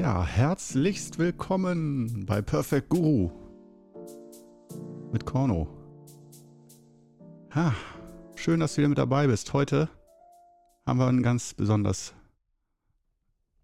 [0.00, 3.30] Ja, herzlichst willkommen bei Perfect Guru
[5.12, 5.68] mit Korno.
[7.54, 7.74] Ha,
[8.34, 9.52] schön, dass du wieder mit dabei bist.
[9.52, 9.90] Heute
[10.86, 12.14] haben wir ein ganz besonders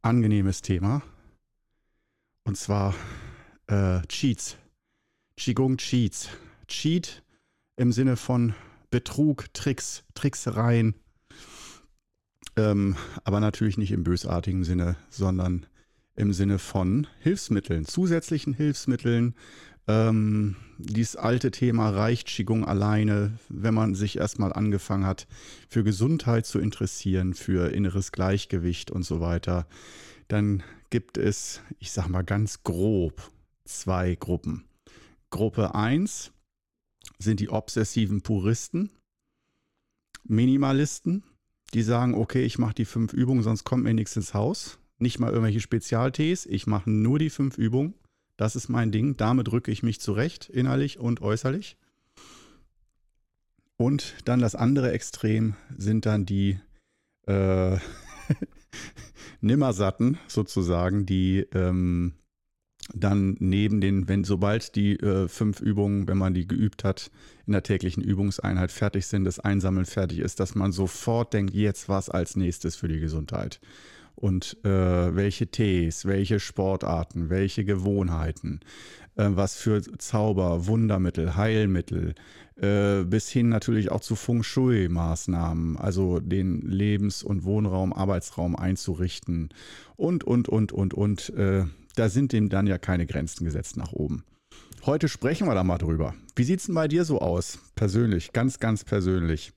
[0.02, 1.00] angenehmes Thema.
[2.44, 2.94] Und zwar
[3.68, 4.58] äh, Cheats.
[5.38, 6.28] Qigong Cheats.
[6.68, 7.22] Cheat
[7.76, 8.52] im Sinne von
[8.90, 10.96] Betrug, Tricks, Tricksereien.
[12.56, 15.64] Ähm, aber natürlich nicht im bösartigen Sinne, sondern
[16.16, 19.34] im Sinne von Hilfsmitteln, zusätzlichen Hilfsmitteln.
[19.86, 25.28] Ähm, dieses alte Thema reicht Qigong alleine, wenn man sich erstmal angefangen hat,
[25.68, 29.66] für Gesundheit zu interessieren, für inneres Gleichgewicht und so weiter.
[30.28, 33.30] Dann gibt es, ich sag mal ganz grob,
[33.64, 34.64] zwei Gruppen.
[35.30, 36.32] Gruppe 1
[37.18, 38.90] sind die obsessiven Puristen,
[40.24, 41.22] Minimalisten,
[41.74, 44.78] die sagen, okay, ich mache die fünf Übungen, sonst kommt mir nichts ins Haus.
[44.98, 47.94] Nicht mal irgendwelche Spezialtees, ich mache nur die fünf Übungen.
[48.36, 49.16] Das ist mein Ding.
[49.16, 51.76] Damit rücke ich mich zurecht, innerlich und äußerlich.
[53.76, 56.58] Und dann das andere Extrem sind dann die
[57.26, 57.76] äh,
[59.40, 62.14] Nimmersatten sozusagen, die ähm,
[62.94, 67.10] dann neben den, wenn sobald die äh, fünf Übungen, wenn man die geübt hat,
[67.46, 71.88] in der täglichen Übungseinheit fertig sind, das Einsammeln fertig ist, dass man sofort denkt, jetzt
[71.88, 73.60] was als nächstes für die Gesundheit.
[74.16, 78.60] Und äh, welche Tees, welche Sportarten, welche Gewohnheiten,
[79.16, 82.14] äh, was für Zauber, Wundermittel, Heilmittel,
[82.56, 89.50] äh, bis hin natürlich auch zu Feng Shui-Maßnahmen, also den Lebens- und Wohnraum, Arbeitsraum einzurichten
[89.96, 91.64] und, und, und, und, und äh,
[91.94, 94.24] da sind dem dann ja keine Grenzen gesetzt nach oben.
[94.86, 96.14] Heute sprechen wir da mal drüber.
[96.34, 97.58] Wie sieht es denn bei dir so aus?
[97.74, 99.52] Persönlich, ganz, ganz persönlich.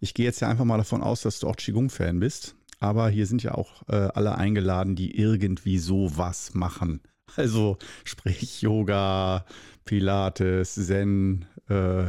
[0.00, 2.56] Ich gehe jetzt ja einfach mal davon aus, dass du auch Qigong-Fan bist.
[2.80, 7.00] Aber hier sind ja auch äh, alle eingeladen, die irgendwie so was machen.
[7.36, 9.44] Also sprich Yoga,
[9.84, 12.06] Pilates, Zen, äh,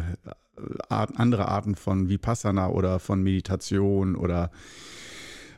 [0.90, 4.50] Art, andere Arten von Vipassana oder von Meditation oder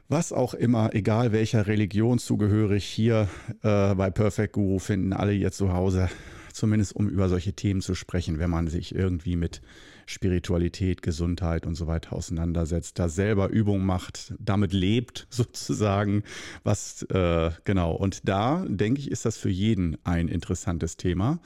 [0.09, 3.29] was auch immer, egal welcher Religion zugehörig, hier
[3.61, 6.09] äh, bei Perfect Guru finden alle ihr Zuhause,
[6.51, 9.61] zumindest um über solche Themen zu sprechen, wenn man sich irgendwie mit
[10.05, 16.23] Spiritualität, Gesundheit und so weiter auseinandersetzt, da selber Übungen macht, damit lebt sozusagen,
[16.63, 17.93] was äh, genau.
[17.93, 21.39] Und da denke ich, ist das für jeden ein interessantes Thema.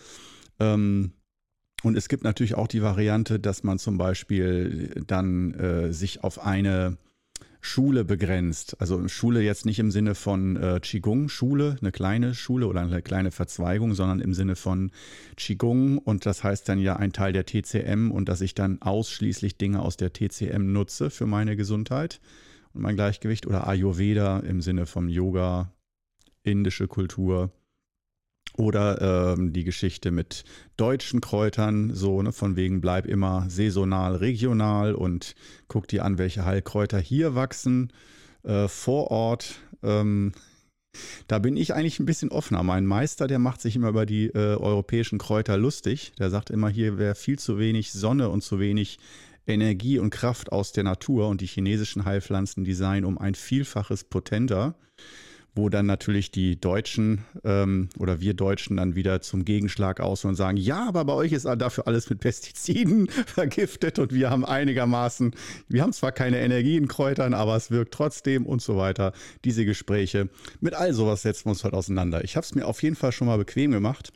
[0.59, 1.11] Ähm,
[1.83, 6.43] und es gibt natürlich auch die Variante, dass man zum Beispiel dann äh, sich auf
[6.43, 6.97] eine
[7.61, 8.79] Schule begrenzt.
[8.79, 13.01] Also Schule jetzt nicht im Sinne von äh, Qigong, Schule, eine kleine Schule oder eine
[13.01, 14.91] kleine Verzweigung, sondern im Sinne von
[15.35, 19.57] Qigong und das heißt dann ja ein Teil der TCM und dass ich dann ausschließlich
[19.57, 22.19] Dinge aus der TCM nutze für meine Gesundheit
[22.73, 25.71] und mein Gleichgewicht oder Ayurveda im Sinne von Yoga,
[26.43, 27.51] indische Kultur
[28.55, 30.43] oder ähm, die Geschichte mit
[30.77, 35.35] deutschen Kräutern, so ne, von wegen bleib immer saisonal, regional und
[35.67, 37.91] guck dir an, welche Heilkräuter hier wachsen
[38.43, 39.55] äh, vor Ort.
[39.83, 40.33] Ähm,
[41.27, 42.63] da bin ich eigentlich ein bisschen offener.
[42.63, 46.13] Mein Meister, der macht sich immer über die äh, europäischen Kräuter lustig.
[46.17, 48.97] Der sagt immer, hier wäre viel zu wenig Sonne und zu wenig
[49.45, 54.03] Energie und Kraft aus der Natur und die chinesischen Heilpflanzen, die seien um ein Vielfaches
[54.03, 54.75] potenter
[55.57, 60.35] wo dann natürlich die Deutschen ähm, oder wir Deutschen dann wieder zum Gegenschlag aus und
[60.35, 65.35] sagen, ja, aber bei euch ist dafür alles mit Pestiziden vergiftet und wir haben einigermaßen,
[65.67, 69.11] wir haben zwar keine Energie in Kräutern, aber es wirkt trotzdem und so weiter.
[69.43, 70.29] Diese Gespräche,
[70.61, 72.23] mit all sowas setzen wir uns heute auseinander.
[72.23, 74.13] Ich habe es mir auf jeden Fall schon mal bequem gemacht.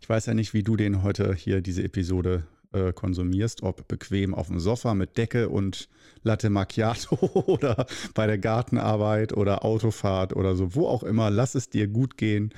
[0.00, 4.34] Ich weiß ja nicht, wie du den heute hier diese Episode äh, konsumierst, ob bequem
[4.34, 5.88] auf dem Sofa mit Decke und
[6.22, 11.68] Latte Macchiato oder bei der Gartenarbeit oder Autofahrt oder so, wo auch immer, lass es
[11.68, 12.50] dir gut gehen.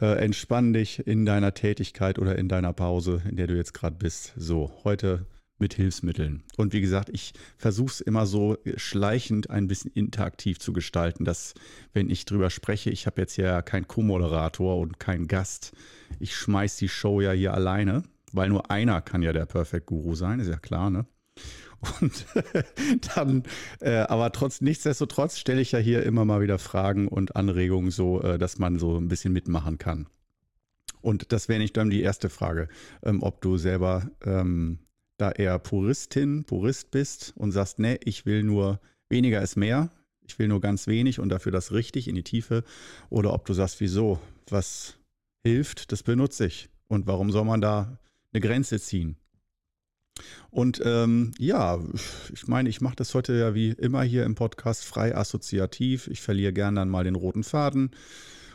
[0.00, 3.96] Äh, entspann dich in deiner Tätigkeit oder in deiner Pause, in der du jetzt gerade
[3.96, 4.32] bist.
[4.36, 5.26] So, heute
[5.58, 6.42] mit Hilfsmitteln.
[6.56, 11.54] Und wie gesagt, ich versuche es immer so schleichend ein bisschen interaktiv zu gestalten, dass
[11.92, 15.72] wenn ich drüber spreche, ich habe jetzt ja keinen Co-Moderator und keinen Gast.
[16.18, 20.14] Ich schmeiß die Show ja hier alleine weil nur einer kann ja der Perfect Guru
[20.14, 21.06] sein, ist ja klar, ne?
[22.00, 22.26] Und
[23.14, 23.42] dann,
[23.80, 28.20] äh, aber trotz, nichtsdestotrotz stelle ich ja hier immer mal wieder Fragen und Anregungen so,
[28.22, 30.06] äh, dass man so ein bisschen mitmachen kann.
[31.00, 32.68] Und das wäre nicht dann die erste Frage,
[33.02, 34.80] ähm, ob du selber ähm,
[35.16, 39.90] da eher Puristin, Purist bist und sagst, nee, ich will nur weniger ist mehr,
[40.22, 42.64] ich will nur ganz wenig und dafür das richtig in die Tiefe,
[43.08, 44.98] oder ob du sagst, wieso, was
[45.42, 46.68] hilft, das benutze ich.
[46.88, 47.98] Und warum soll man da
[48.32, 49.16] eine Grenze ziehen.
[50.50, 51.78] Und ähm, ja,
[52.32, 56.08] ich meine, ich mache das heute ja wie immer hier im Podcast frei assoziativ.
[56.08, 57.92] Ich verliere gern dann mal den roten Faden.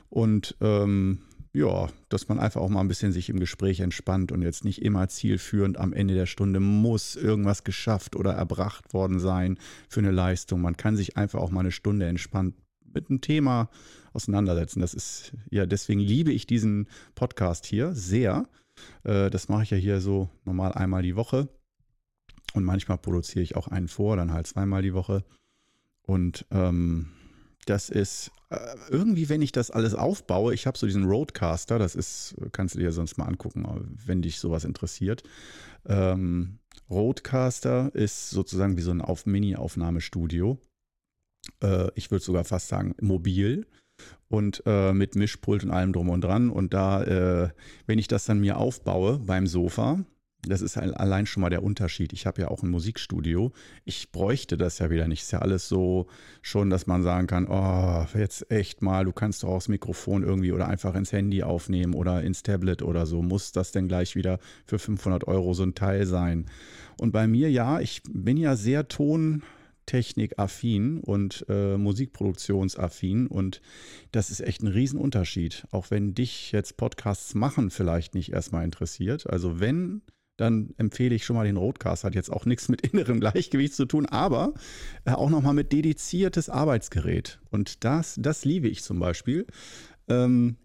[0.09, 1.19] Und ähm,
[1.53, 4.81] ja, dass man einfach auch mal ein bisschen sich im Gespräch entspannt und jetzt nicht
[4.81, 9.57] immer zielführend am Ende der Stunde muss irgendwas geschafft oder erbracht worden sein
[9.87, 10.61] für eine Leistung.
[10.61, 12.55] Man kann sich einfach auch mal eine Stunde entspannt
[12.93, 13.69] mit einem Thema
[14.11, 14.81] auseinandersetzen.
[14.81, 18.47] Das ist ja, deswegen liebe ich diesen Podcast hier sehr.
[19.03, 21.47] Äh, das mache ich ja hier so normal einmal die Woche.
[22.53, 25.23] Und manchmal produziere ich auch einen vor, dann halt zweimal die Woche.
[26.03, 27.07] Und ähm,
[27.65, 28.57] das ist äh,
[28.89, 32.79] irgendwie, wenn ich das alles aufbaue, ich habe so diesen Roadcaster, das ist, kannst du
[32.79, 33.65] dir sonst mal angucken,
[34.05, 35.23] wenn dich sowas interessiert.
[35.85, 36.59] Ähm,
[36.89, 40.59] Roadcaster ist sozusagen wie so ein Auf Mini-Aufnahmestudio.
[41.61, 43.65] Äh, ich würde sogar fast sagen mobil
[44.27, 46.49] und äh, mit Mischpult und allem drum und dran.
[46.49, 47.49] Und da, äh,
[47.85, 49.99] wenn ich das dann mir aufbaue beim Sofa,
[50.47, 52.13] das ist allein schon mal der Unterschied.
[52.13, 53.51] Ich habe ja auch ein Musikstudio.
[53.83, 55.23] Ich bräuchte das ja wieder nicht.
[55.23, 56.07] Ist ja alles so
[56.41, 60.51] schon, dass man sagen kann, oh, jetzt echt mal, du kannst doch aufs Mikrofon irgendwie
[60.51, 63.21] oder einfach ins Handy aufnehmen oder ins Tablet oder so.
[63.21, 66.45] Muss das denn gleich wieder für 500 Euro so ein Teil sein?
[66.99, 69.43] Und bei mir, ja, ich bin ja sehr ton
[69.85, 73.61] technikaffin und äh, musikproduktionsaffin und
[74.11, 75.65] das ist echt ein Riesenunterschied.
[75.71, 79.29] Auch wenn dich jetzt Podcasts machen vielleicht nicht erstmal interessiert.
[79.29, 80.01] Also wenn,
[80.37, 82.03] dann empfehle ich schon mal den Roadcast.
[82.03, 84.53] Hat jetzt auch nichts mit innerem Gleichgewicht zu tun, aber
[85.05, 87.39] äh, auch nochmal mit dediziertes Arbeitsgerät.
[87.51, 89.45] Und das, das liebe ich zum Beispiel,
[90.07, 90.57] ähm,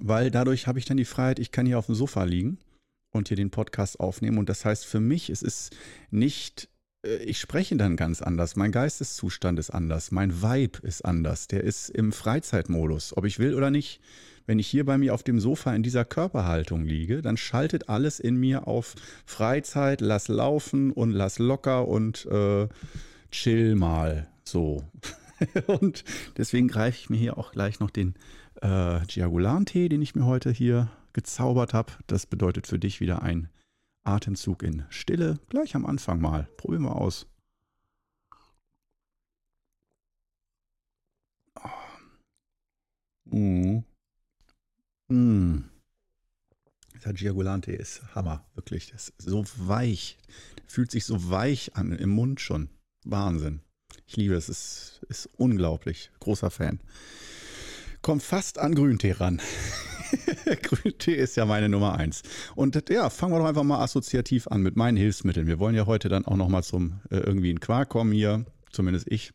[0.00, 2.58] weil dadurch habe ich dann die Freiheit, ich kann hier auf dem Sofa liegen
[3.12, 4.38] und hier den Podcast aufnehmen.
[4.38, 5.76] Und das heißt für mich, es ist
[6.10, 6.68] nicht
[7.02, 8.56] ich spreche dann ganz anders.
[8.56, 10.10] Mein Geisteszustand ist anders.
[10.10, 11.46] Mein Vibe ist anders.
[11.46, 14.00] Der ist im Freizeitmodus, ob ich will oder nicht.
[14.46, 18.20] Wenn ich hier bei mir auf dem Sofa in dieser Körperhaltung liege, dann schaltet alles
[18.20, 18.94] in mir auf
[19.24, 22.66] Freizeit, lass laufen und lass locker und äh,
[23.30, 24.84] chill mal so.
[25.66, 26.04] und
[26.36, 28.14] deswegen greife ich mir hier auch gleich noch den
[28.60, 31.92] äh, Giagulan-Tee, den ich mir heute hier gezaubert habe.
[32.08, 33.48] Das bedeutet für dich wieder ein
[34.04, 36.48] Atemzug in Stille, gleich am Anfang mal.
[36.56, 37.26] Probieren wir aus.
[43.24, 43.84] Mm.
[45.08, 45.64] Mm.
[47.04, 48.90] Der Giagolante ist Hammer, wirklich.
[48.90, 50.18] Das ist so weich.
[50.66, 52.68] Fühlt sich so weich an im Mund schon.
[53.04, 53.60] Wahnsinn.
[54.06, 54.48] Ich liebe es.
[54.48, 56.10] Es ist unglaublich.
[56.20, 56.80] Großer Fan.
[58.02, 59.40] Kommt fast an Grüntee ran.
[60.62, 62.22] Grüntee ist ja meine Nummer eins.
[62.54, 65.46] Und ja, fangen wir doch einfach mal assoziativ an mit meinen Hilfsmitteln.
[65.46, 69.06] Wir wollen ja heute dann auch nochmal zum äh, irgendwie in Quark kommen hier, zumindest
[69.10, 69.32] ich.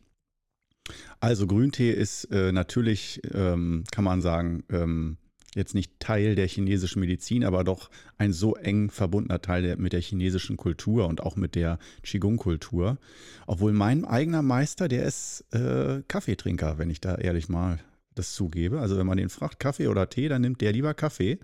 [1.20, 5.16] Also Grüntee ist äh, natürlich, ähm, kann man sagen, ähm,
[5.56, 9.94] jetzt nicht Teil der chinesischen Medizin, aber doch ein so eng verbundener Teil der, mit
[9.94, 12.98] der chinesischen Kultur und auch mit der Qigong-Kultur.
[13.46, 17.80] Obwohl mein eigener Meister, der ist äh, Kaffeetrinker, wenn ich da ehrlich mal
[18.16, 18.80] das zugebe.
[18.80, 21.38] Also wenn man den fragt, Kaffee oder Tee, dann nimmt der lieber Kaffee.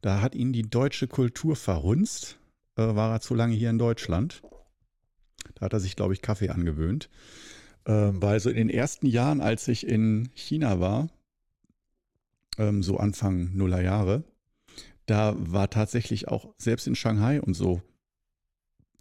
[0.00, 2.38] Da hat ihn die deutsche Kultur verhunzt.
[2.76, 4.42] Äh, war er zu lange hier in Deutschland.
[5.54, 7.08] Da hat er sich, glaube ich, Kaffee angewöhnt.
[7.84, 11.08] Äh, weil so in den ersten Jahren, als ich in China war,
[12.58, 14.24] ähm, so Anfang Nuller Jahre,
[15.06, 17.82] da war tatsächlich auch selbst in Shanghai und so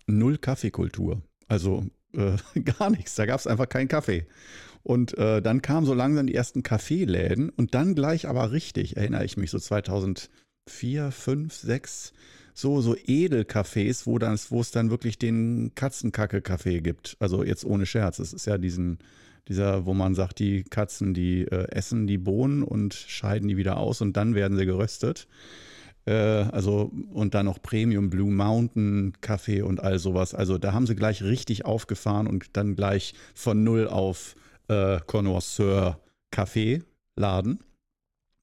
[0.07, 1.21] null Kaffeekultur.
[1.47, 3.15] Also äh, gar nichts.
[3.15, 4.25] Da gab es einfach keinen Kaffee.
[4.83, 9.25] Und äh, dann kamen so langsam die ersten Kaffeeläden und dann gleich aber richtig, erinnere
[9.25, 12.13] ich mich, so 2004, 5, 6,
[12.53, 17.15] so, so Edelcafés, wo, es dann wirklich den Katzenkacke-Kaffee gibt.
[17.19, 18.19] Also jetzt ohne Scherz.
[18.19, 19.00] Es ist ja diesen,
[19.48, 23.77] dieser, wo man sagt, die Katzen, die äh, essen die Bohnen und scheiden die wieder
[23.77, 25.27] aus und dann werden sie geröstet.
[26.05, 30.33] Äh, also, und dann noch Premium Blue Mountain Kaffee und all sowas.
[30.33, 34.36] Also da haben sie gleich richtig aufgefahren und dann gleich von null auf
[34.69, 35.99] äh, Connoisseur
[36.31, 37.63] Kaffeeladen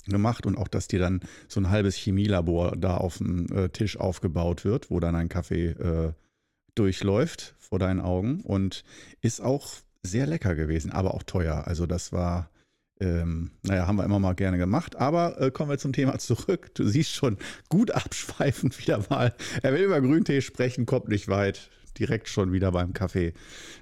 [0.06, 3.96] gemacht und auch, dass dir dann so ein halbes Chemielabor da auf dem äh, Tisch
[3.96, 6.12] aufgebaut wird, wo dann ein Kaffee äh,
[6.74, 8.84] durchläuft vor deinen Augen und
[9.20, 9.68] ist auch
[10.02, 11.66] sehr lecker gewesen, aber auch teuer.
[11.66, 12.50] Also das war,
[13.00, 14.96] ähm, naja, haben wir immer mal gerne gemacht.
[14.96, 16.74] Aber äh, kommen wir zum Thema zurück.
[16.74, 19.34] Du siehst schon gut abschweifend wieder mal.
[19.62, 23.32] Er will über Grüntee sprechen, kommt nicht weit direkt schon wieder beim Kaffee.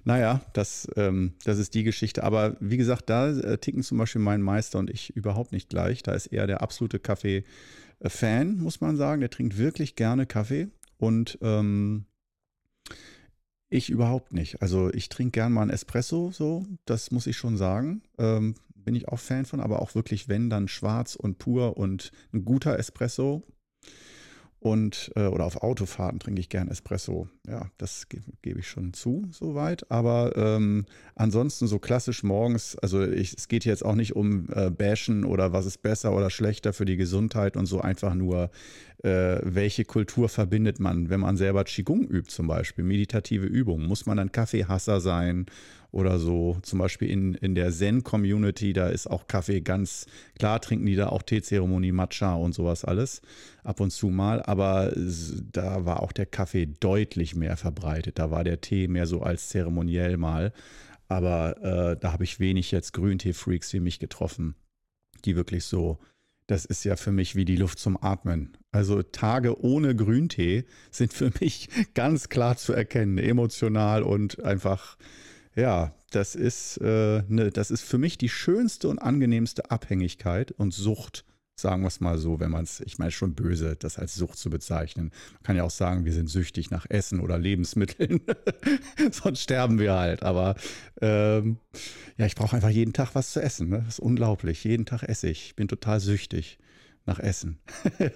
[0.04, 2.24] Naja, das, ähm, das ist die Geschichte.
[2.24, 6.02] Aber wie gesagt, da äh, ticken zum Beispiel mein Meister und ich überhaupt nicht gleich.
[6.02, 9.20] Da ist er der absolute Kaffee-Fan, muss man sagen.
[9.20, 10.68] Der trinkt wirklich gerne Kaffee
[10.98, 12.06] und ähm,
[13.68, 14.62] ich überhaupt nicht.
[14.62, 18.02] Also ich trinke gern mal einen Espresso, so, das muss ich schon sagen.
[18.18, 22.12] Ähm, bin ich auch Fan von, aber auch wirklich, wenn, dann schwarz und pur und
[22.32, 23.42] ein guter Espresso
[24.64, 27.28] und äh, oder auf Autofahrten trinke ich gern Espresso.
[27.46, 29.90] Ja, das ge gebe ich schon zu, soweit.
[29.90, 34.70] Aber ähm, ansonsten so klassisch morgens, also ich, es geht jetzt auch nicht um äh,
[34.70, 38.50] Bashen oder was ist besser oder schlechter für die Gesundheit und so einfach nur,
[39.02, 43.86] äh, welche Kultur verbindet man, wenn man selber Qigong übt, zum Beispiel, meditative Übungen.
[43.86, 45.44] Muss man ein Kaffeehasser sein
[45.94, 46.58] oder so.
[46.62, 50.06] Zum Beispiel in, in der Zen-Community, da ist auch Kaffee ganz
[50.38, 53.22] klar, trinken die da auch Teezeremonie, Matcha und sowas alles
[53.62, 54.42] ab und zu mal.
[54.42, 54.92] Aber
[55.52, 58.18] da war auch der Kaffee deutlich mehr verbreitet.
[58.18, 60.52] Da war der Tee mehr so als zeremoniell mal.
[61.08, 64.56] Aber äh, da habe ich wenig jetzt Grüntee-Freaks wie mich getroffen,
[65.24, 65.98] die wirklich so
[66.46, 68.56] das ist ja für mich wie die Luft zum Atmen.
[68.70, 74.96] Also Tage ohne Grüntee sind für mich ganz klar zu erkennen, emotional und einfach
[75.56, 80.72] ja, das ist, äh, ne, das ist für mich die schönste und angenehmste Abhängigkeit und
[80.72, 81.24] Sucht,
[81.56, 84.38] sagen wir es mal so, wenn man es, ich meine schon böse, das als Sucht
[84.38, 85.12] zu bezeichnen.
[85.34, 88.20] Man kann ja auch sagen, wir sind süchtig nach Essen oder Lebensmitteln,
[89.12, 90.22] sonst sterben wir halt.
[90.22, 90.56] Aber
[91.00, 91.58] ähm,
[92.16, 93.68] ja, ich brauche einfach jeden Tag was zu essen.
[93.68, 93.82] Ne?
[93.84, 94.64] Das ist unglaublich.
[94.64, 95.46] Jeden Tag esse ich.
[95.46, 96.58] Ich bin total süchtig
[97.06, 97.58] nach Essen.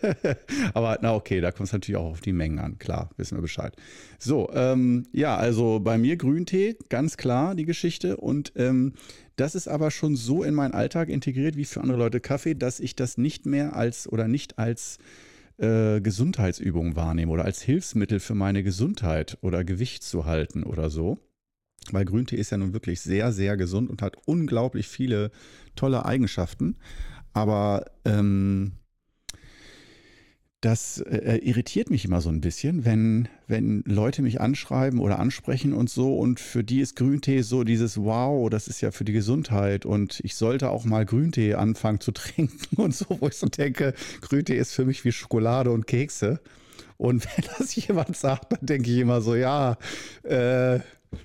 [0.75, 3.42] Aber na okay, da kommt es natürlich auch auf die Mengen an, klar, wissen wir
[3.42, 3.76] Bescheid.
[4.18, 8.16] So, ähm, ja, also bei mir Grüntee, ganz klar die Geschichte.
[8.16, 8.95] Und ähm,
[9.37, 12.80] das ist aber schon so in meinen Alltag integriert wie für andere Leute Kaffee, dass
[12.80, 14.99] ich das nicht mehr als oder nicht als
[15.59, 21.18] äh, Gesundheitsübung wahrnehme oder als Hilfsmittel für meine Gesundheit oder Gewicht zu halten oder so.
[21.90, 25.30] Weil Grüntee ist ja nun wirklich sehr, sehr gesund und hat unglaublich viele
[25.75, 26.76] tolle Eigenschaften.
[27.38, 28.73] Aber ähm,
[30.61, 35.73] das äh, irritiert mich immer so ein bisschen, wenn, wenn Leute mich anschreiben oder ansprechen
[35.73, 39.12] und so und für die ist Grüntee so dieses Wow, das ist ja für die
[39.12, 43.47] Gesundheit und ich sollte auch mal Grüntee anfangen zu trinken und so, wo ich so
[43.47, 46.40] denke, Grüntee ist für mich wie Schokolade und Kekse.
[46.97, 49.76] Und wenn das jemand sagt, dann denke ich immer so, ja,
[50.25, 50.80] äh,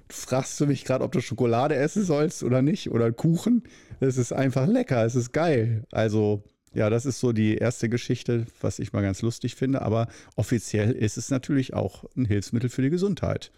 [0.09, 3.63] fragst du mich gerade, ob du Schokolade essen sollst oder nicht oder Kuchen.
[3.99, 5.83] Es ist einfach lecker, es ist geil.
[5.91, 9.81] Also ja, das ist so die erste Geschichte, was ich mal ganz lustig finde.
[9.81, 13.51] Aber offiziell ist es natürlich auch ein Hilfsmittel für die Gesundheit.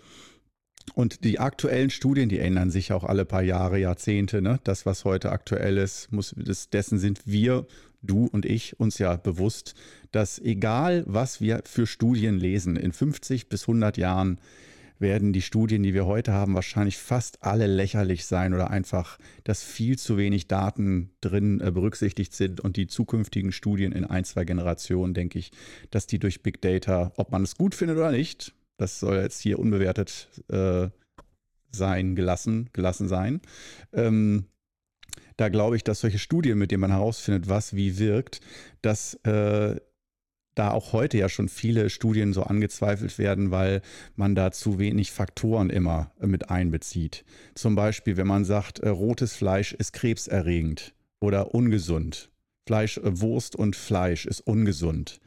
[0.93, 4.41] Und die aktuellen Studien, die ändern sich auch alle paar Jahre, Jahrzehnte.
[4.41, 4.59] Ne?
[4.63, 6.35] Das, was heute aktuell ist, muss,
[6.71, 7.65] dessen sind wir,
[8.01, 9.73] du und ich, uns ja bewusst,
[10.11, 14.39] dass egal, was wir für Studien lesen, in 50 bis 100 Jahren
[14.99, 19.63] werden die Studien, die wir heute haben, wahrscheinlich fast alle lächerlich sein oder einfach, dass
[19.63, 24.45] viel zu wenig Daten drin äh, berücksichtigt sind und die zukünftigen Studien in ein, zwei
[24.45, 25.51] Generationen, denke ich,
[25.91, 29.41] dass die durch Big Data, ob man es gut findet oder nicht, das soll jetzt
[29.41, 30.89] hier unbewertet äh,
[31.71, 33.41] sein, gelassen, gelassen sein.
[33.93, 34.45] Ähm,
[35.37, 38.39] da glaube ich, dass solche Studien, mit denen man herausfindet, was wie wirkt,
[38.81, 39.75] dass äh,
[40.55, 43.81] da auch heute ja schon viele Studien so angezweifelt werden, weil
[44.15, 47.25] man da zu wenig Faktoren immer mit einbezieht.
[47.53, 52.31] Zum Beispiel, wenn man sagt, äh, rotes Fleisch ist krebserregend oder ungesund.
[52.67, 55.19] Fleisch, äh, Wurst und Fleisch ist ungesund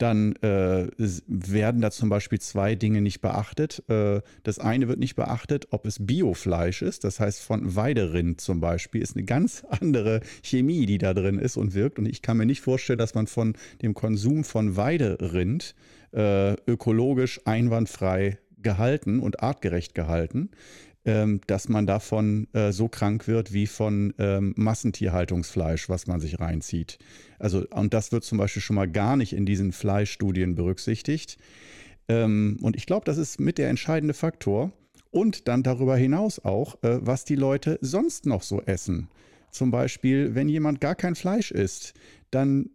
[0.00, 0.88] dann äh,
[1.26, 3.82] werden da zum Beispiel zwei Dinge nicht beachtet.
[3.88, 8.60] Äh, das eine wird nicht beachtet, ob es Biofleisch ist, das heißt von Weiderind zum
[8.60, 11.98] Beispiel, ist eine ganz andere Chemie, die da drin ist und wirkt.
[11.98, 15.74] Und ich kann mir nicht vorstellen, dass man von dem Konsum von Weiderind
[16.12, 20.50] äh, ökologisch einwandfrei gehalten und artgerecht gehalten
[21.10, 26.38] ähm, dass man davon äh, so krank wird wie von ähm, Massentierhaltungsfleisch, was man sich
[26.38, 26.98] reinzieht.
[27.40, 31.36] Also, und das wird zum Beispiel schon mal gar nicht in diesen Fleischstudien berücksichtigt.
[32.08, 34.70] Ähm, und ich glaube, das ist mit der entscheidende Faktor.
[35.10, 39.08] Und dann darüber hinaus auch, äh, was die Leute sonst noch so essen.
[39.50, 41.94] Zum Beispiel, wenn jemand gar kein Fleisch isst,
[42.30, 42.70] dann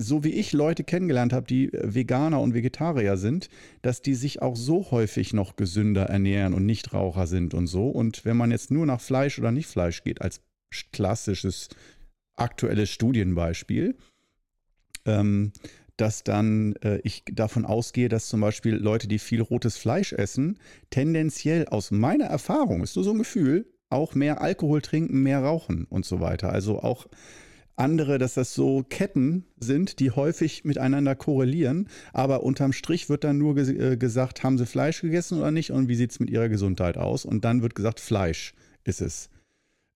[0.00, 3.48] so wie ich Leute kennengelernt habe, die äh, Veganer und Vegetarier sind,
[3.82, 7.88] dass die sich auch so häufig noch gesünder ernähren und nicht Raucher sind und so.
[7.88, 10.40] Und wenn man jetzt nur nach Fleisch oder nicht Fleisch geht, als
[10.92, 11.68] klassisches
[12.36, 13.96] aktuelles Studienbeispiel,
[15.04, 15.52] ähm,
[15.96, 20.58] dass dann äh, ich davon ausgehe, dass zum Beispiel Leute, die viel rotes Fleisch essen,
[20.88, 25.84] tendenziell aus meiner Erfahrung, ist nur so ein Gefühl, auch mehr Alkohol trinken, mehr rauchen
[25.90, 26.50] und so weiter.
[26.52, 27.06] Also auch
[27.80, 31.88] andere, dass das so Ketten sind, die häufig miteinander korrelieren.
[32.12, 35.72] Aber unterm Strich wird dann nur ge äh, gesagt, haben sie Fleisch gegessen oder nicht
[35.72, 37.24] und wie sieht es mit ihrer Gesundheit aus?
[37.24, 39.30] Und dann wird gesagt, Fleisch ist es.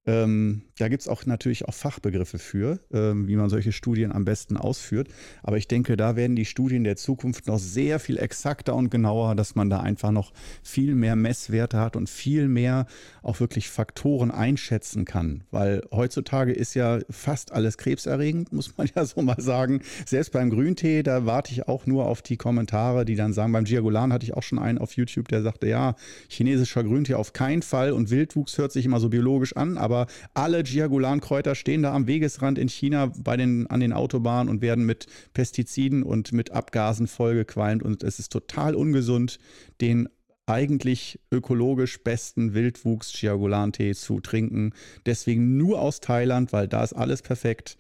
[0.07, 4.25] Ähm, da gibt es auch natürlich auch Fachbegriffe für, ähm, wie man solche Studien am
[4.25, 5.09] besten ausführt.
[5.43, 9.37] Aber ich denke, da werden die Studien der Zukunft noch sehr viel exakter und genauer,
[9.37, 12.87] dass man da einfach noch viel mehr Messwerte hat und viel mehr
[13.23, 15.45] auch wirklich Faktoren einschätzen kann.
[15.53, 19.81] Weil heutzutage ist ja fast alles krebserregend, muss man ja so mal sagen.
[20.07, 23.65] Selbst beim Grüntee, da warte ich auch nur auf die Kommentare, die dann sagen, beim
[23.65, 25.95] Giagulan hatte ich auch schon einen auf YouTube, der sagte, ja,
[26.29, 30.64] chinesischer Grüntee auf keinen Fall und Wildwuchs hört sich immer so biologisch an, aber alle
[30.65, 35.07] Giagulan-Kräuter stehen da am Wegesrand in China bei den, an den Autobahnen und werden mit
[35.33, 39.39] Pestiziden und mit Abgasen vollgequalmt und es ist total ungesund,
[39.81, 40.09] den
[40.47, 44.73] eigentlich ökologisch besten Wildwuchs Giagulan-Tee zu trinken.
[45.07, 47.77] Deswegen nur aus Thailand, weil da ist alles perfekt.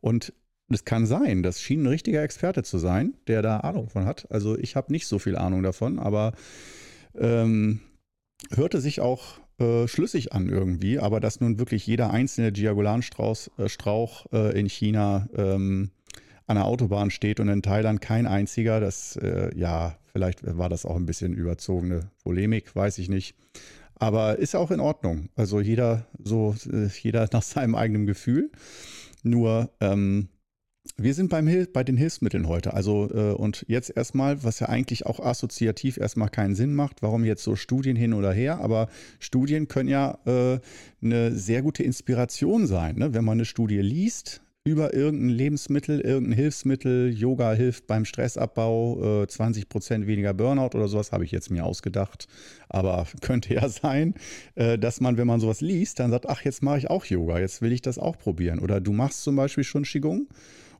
[0.00, 0.32] Und
[0.68, 4.26] es kann sein, das schien ein richtiger Experte zu sein, der da Ahnung von hat.
[4.30, 6.32] Also ich habe nicht so viel Ahnung davon, aber
[7.16, 7.80] ähm,
[8.50, 13.68] hörte sich auch äh, schlüssig an irgendwie, aber dass nun wirklich jeder einzelne Diagolanstrauch äh,
[13.68, 15.90] Strauch, äh, in China ähm,
[16.46, 20.86] an der Autobahn steht und in Thailand kein einziger, das, äh, ja, vielleicht war das
[20.86, 23.34] auch ein bisschen überzogene Polemik, weiß ich nicht.
[23.96, 25.28] Aber ist auch in Ordnung.
[25.34, 28.50] Also jeder so, äh, jeder nach seinem eigenen Gefühl.
[29.22, 30.28] Nur, ähm,
[30.96, 32.74] wir sind beim Hil bei den Hilfsmitteln heute.
[32.74, 37.24] Also, äh, und jetzt erstmal, was ja eigentlich auch assoziativ erstmal keinen Sinn macht, warum
[37.24, 40.58] jetzt so Studien hin oder her, aber Studien können ja äh,
[41.02, 42.96] eine sehr gute Inspiration sein.
[42.96, 43.14] Ne?
[43.14, 49.26] Wenn man eine Studie liest, über irgendein Lebensmittel, irgendein Hilfsmittel, Yoga hilft beim Stressabbau, äh,
[49.26, 52.28] 20 Prozent weniger Burnout oder sowas, habe ich jetzt mir ausgedacht.
[52.68, 54.14] Aber könnte ja sein,
[54.54, 57.38] äh, dass man, wenn man sowas liest, dann sagt, ach, jetzt mache ich auch Yoga,
[57.38, 58.58] jetzt will ich das auch probieren.
[58.58, 60.26] Oder du machst zum Beispiel schon Qigong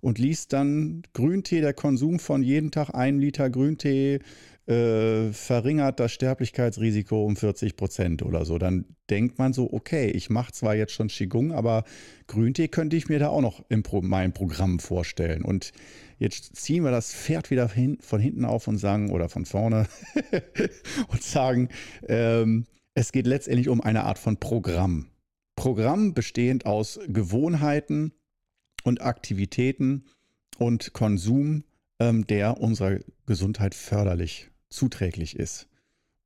[0.00, 4.20] und liest dann Grüntee, der Konsum von jeden Tag einem Liter Grüntee
[4.68, 8.58] äh, verringert das Sterblichkeitsrisiko um 40 Prozent oder so.
[8.58, 11.84] Dann denkt man so, okay, ich mache zwar jetzt schon Qigong, aber
[12.26, 15.42] Grüntee könnte ich mir da auch noch in Pro meinem Programm vorstellen.
[15.42, 15.72] Und
[16.18, 19.86] jetzt ziehen wir das Pferd wieder hin, von hinten auf und sagen, oder von vorne
[21.08, 21.70] und sagen,
[22.06, 25.06] ähm, es geht letztendlich um eine Art von Programm.
[25.56, 28.12] Programm bestehend aus Gewohnheiten,
[28.88, 30.04] und Aktivitäten
[30.58, 31.64] und Konsum,
[32.00, 35.68] ähm, der unserer Gesundheit förderlich zuträglich ist.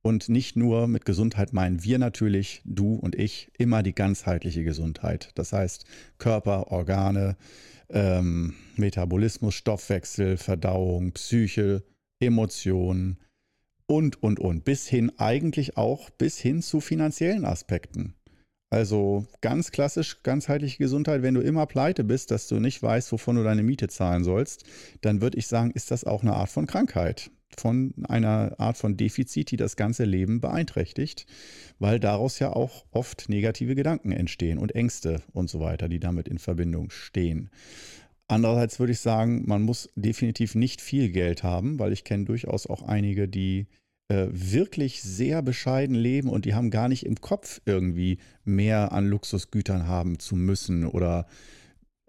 [0.01, 5.31] Und nicht nur mit Gesundheit meinen wir natürlich, du und ich, immer die ganzheitliche Gesundheit.
[5.35, 5.85] Das heißt
[6.17, 7.37] Körper, Organe,
[7.89, 11.83] ähm, Metabolismus, Stoffwechsel, Verdauung, Psyche,
[12.19, 13.17] Emotionen
[13.85, 14.65] und, und, und.
[14.65, 18.15] Bis hin eigentlich auch bis hin zu finanziellen Aspekten.
[18.73, 23.35] Also ganz klassisch, ganzheitliche Gesundheit, wenn du immer pleite bist, dass du nicht weißt, wovon
[23.35, 24.63] du deine Miete zahlen sollst,
[25.01, 28.97] dann würde ich sagen, ist das auch eine Art von Krankheit, von einer Art von
[28.97, 31.27] Defizit, die das ganze Leben beeinträchtigt,
[31.77, 36.27] weil daraus ja auch oft negative Gedanken entstehen und Ängste und so weiter, die damit
[36.27, 37.51] in Verbindung stehen.
[38.27, 42.65] Andererseits würde ich sagen, man muss definitiv nicht viel Geld haben, weil ich kenne durchaus
[42.65, 43.67] auch einige, die
[44.09, 49.07] äh, wirklich sehr bescheiden leben und die haben gar nicht im Kopf irgendwie mehr an
[49.07, 51.25] Luxusgütern haben zu müssen oder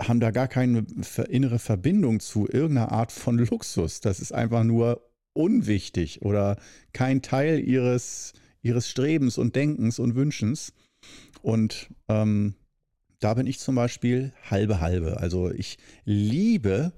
[0.00, 0.84] haben da gar keine
[1.28, 4.00] innere Verbindung zu irgendeiner Art von Luxus.
[4.00, 6.56] Das ist einfach nur unwichtig oder
[6.92, 10.72] kein Teil ihres, ihres Strebens und Denkens und Wünschens.
[11.42, 12.54] Und ähm,
[13.20, 15.18] da bin ich zum Beispiel halbe halbe.
[15.18, 16.92] Also ich liebe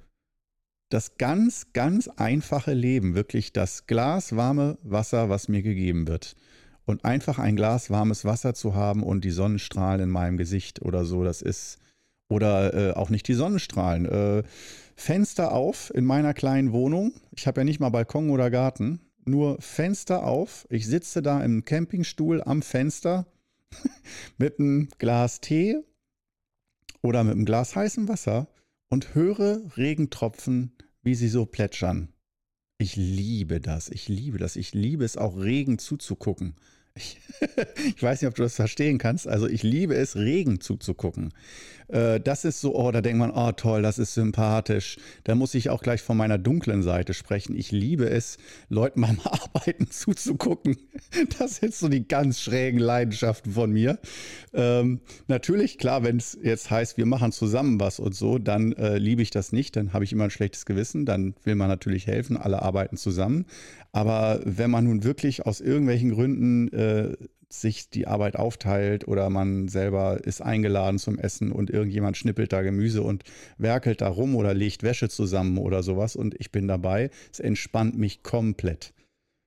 [0.88, 6.36] das ganz, ganz einfache Leben, wirklich das Glas warme Wasser, was mir gegeben wird.
[6.84, 11.04] Und einfach ein Glas warmes Wasser zu haben und die Sonnenstrahlen in meinem Gesicht oder
[11.04, 11.78] so, das ist,
[12.28, 14.06] oder äh, auch nicht die Sonnenstrahlen.
[14.06, 14.42] Äh,
[14.94, 17.12] Fenster auf in meiner kleinen Wohnung.
[17.32, 19.00] Ich habe ja nicht mal Balkon oder Garten.
[19.24, 20.66] Nur Fenster auf.
[20.70, 23.26] Ich sitze da im Campingstuhl am Fenster
[24.38, 25.76] mit einem Glas Tee
[27.02, 28.46] oder mit einem Glas heißem Wasser
[28.88, 30.72] und höre Regentropfen,
[31.02, 32.12] wie sie so plätschern.
[32.78, 36.56] Ich liebe das, ich liebe das, ich liebe es auch Regen zuzugucken.
[36.96, 37.20] Ich,
[37.96, 39.28] ich, weiß nicht, ob du das verstehen kannst.
[39.28, 41.32] Also ich liebe es, Regen zuzugucken.
[41.88, 44.96] Äh, das ist so, oh, da denkt man, oh toll, das ist sympathisch.
[45.24, 47.56] Da muss ich auch gleich von meiner dunklen Seite sprechen.
[47.56, 50.76] Ich liebe es, Leuten beim Arbeiten zuzugucken.
[51.38, 53.98] Das sind so die ganz schrägen Leidenschaften von mir.
[54.52, 58.98] Ähm, natürlich, klar, wenn es jetzt heißt, wir machen zusammen was und so, dann äh,
[58.98, 59.76] liebe ich das nicht.
[59.76, 61.06] Dann habe ich immer ein schlechtes Gewissen.
[61.06, 63.46] Dann will man natürlich helfen, alle arbeiten zusammen.
[63.96, 67.16] Aber wenn man nun wirklich aus irgendwelchen Gründen äh,
[67.48, 72.60] sich die Arbeit aufteilt oder man selber ist eingeladen zum Essen und irgendjemand schnippelt da
[72.60, 73.24] Gemüse und
[73.56, 77.08] werkelt da rum oder legt Wäsche zusammen oder sowas und ich bin dabei.
[77.32, 78.92] Es entspannt mich komplett.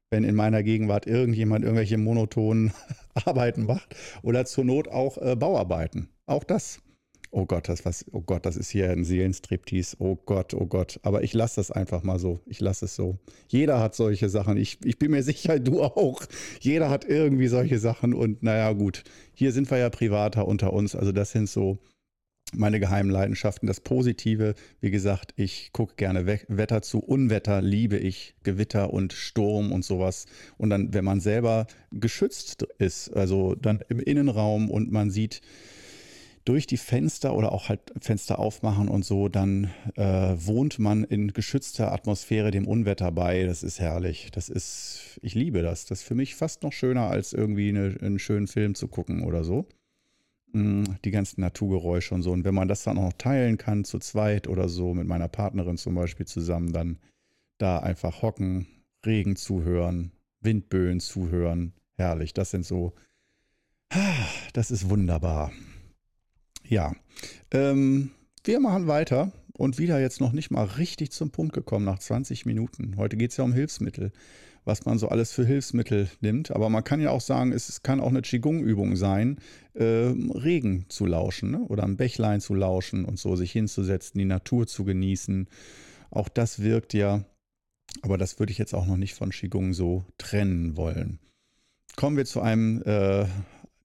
[0.09, 2.73] Wenn in meiner Gegenwart irgendjemand irgendwelche monotonen
[3.13, 6.09] Arbeiten macht oder zur Not auch äh, Bauarbeiten.
[6.25, 6.81] Auch das.
[7.31, 9.97] Oh Gott, das was, oh Gott, das ist hier ein Seelenstriptease.
[9.99, 10.99] Oh Gott, oh Gott.
[11.03, 12.39] Aber ich lasse das einfach mal so.
[12.47, 13.19] Ich lasse es so.
[13.47, 14.57] Jeder hat solche Sachen.
[14.57, 16.23] Ich, ich bin mir sicher, du auch.
[16.59, 18.13] Jeder hat irgendwie solche Sachen.
[18.15, 19.03] Und naja, gut.
[19.33, 20.95] Hier sind wir ja privater unter uns.
[20.95, 21.77] Also das sind so
[22.53, 23.67] meine geheimen Leidenschaften.
[23.67, 26.99] Das Positive, wie gesagt, ich gucke gerne We Wetter zu.
[26.99, 30.25] Unwetter liebe ich, Gewitter und Sturm und sowas.
[30.57, 35.41] Und dann, wenn man selber geschützt ist, also dann im Innenraum und man sieht
[36.49, 41.31] durch die Fenster oder auch halt Fenster aufmachen und so, dann äh, wohnt man in
[41.31, 43.45] geschützter Atmosphäre dem Unwetter bei.
[43.45, 44.31] Das ist herrlich.
[44.31, 45.85] Das ist, ich liebe das.
[45.85, 49.23] Das ist für mich fast noch schöner, als irgendwie eine, einen schönen Film zu gucken
[49.25, 49.67] oder so.
[50.51, 52.31] Mm, die ganzen Naturgeräusche und so.
[52.31, 55.27] Und wenn man das dann auch noch teilen kann, zu zweit oder so, mit meiner
[55.27, 56.97] Partnerin zum Beispiel zusammen, dann
[57.59, 58.65] da einfach hocken,
[59.05, 61.73] Regen zuhören, Windböen zuhören.
[61.95, 62.33] Herrlich.
[62.33, 62.93] Das sind so,
[64.53, 65.51] das ist wunderbar.
[66.69, 66.93] Ja,
[67.51, 68.11] ähm,
[68.43, 72.45] wir machen weiter und wieder jetzt noch nicht mal richtig zum Punkt gekommen nach 20
[72.45, 72.95] Minuten.
[72.95, 74.11] Heute geht es ja um Hilfsmittel
[74.69, 76.51] was man so alles für Hilfsmittel nimmt.
[76.51, 79.39] Aber man kann ja auch sagen, es kann auch eine Qigong-Übung sein,
[79.73, 81.61] äh, Regen zu lauschen ne?
[81.67, 85.47] oder ein Bächlein zu lauschen und so sich hinzusetzen, die Natur zu genießen.
[86.11, 87.25] Auch das wirkt ja,
[88.01, 91.19] aber das würde ich jetzt auch noch nicht von Qigong so trennen wollen.
[91.95, 93.25] Kommen wir zu einem äh,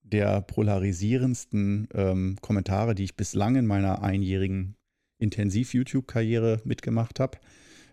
[0.05, 4.77] der polarisierendsten ähm, Kommentare, die ich bislang in meiner einjährigen
[5.19, 7.39] Intensiv-YouTube-Karriere mitgemacht habe.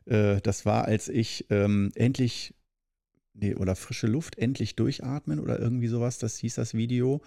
[0.06, 2.54] Äh, das war, als ich ähm, endlich
[3.34, 7.22] nee, oder frische Luft, endlich durchatmen oder irgendwie sowas, das hieß das Video.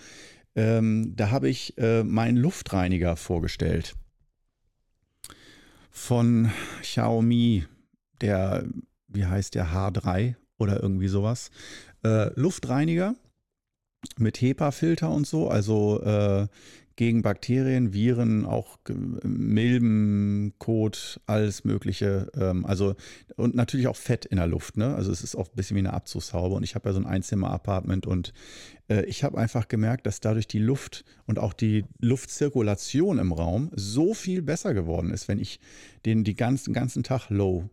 [0.55, 3.97] Ähm, da habe ich äh, meinen Luftreiniger vorgestellt.
[5.91, 6.51] Von
[6.83, 7.65] Xiaomi,
[8.21, 8.65] der,
[9.09, 11.51] wie heißt der, H3 oder irgendwie sowas.
[12.05, 13.15] Äh, Luftreiniger
[14.19, 16.47] mit HEPA-Filter und so, also äh,
[16.97, 18.79] gegen Bakterien, Viren, auch
[19.25, 22.31] Milben, Kot, alles Mögliche.
[22.37, 22.95] Ähm, also
[23.37, 24.77] und natürlich auch Fett in der Luft.
[24.77, 24.95] Ne?
[24.95, 26.55] Also es ist auch ein bisschen wie eine Abzugshaube.
[26.55, 28.33] Und ich habe ja so ein Einzimmer-Apartment und
[28.89, 33.71] äh, ich habe einfach gemerkt, dass dadurch die Luft und auch die Luftzirkulation im Raum
[33.75, 35.59] so viel besser geworden ist, wenn ich
[36.07, 37.69] den die ganzen, ganzen Tag low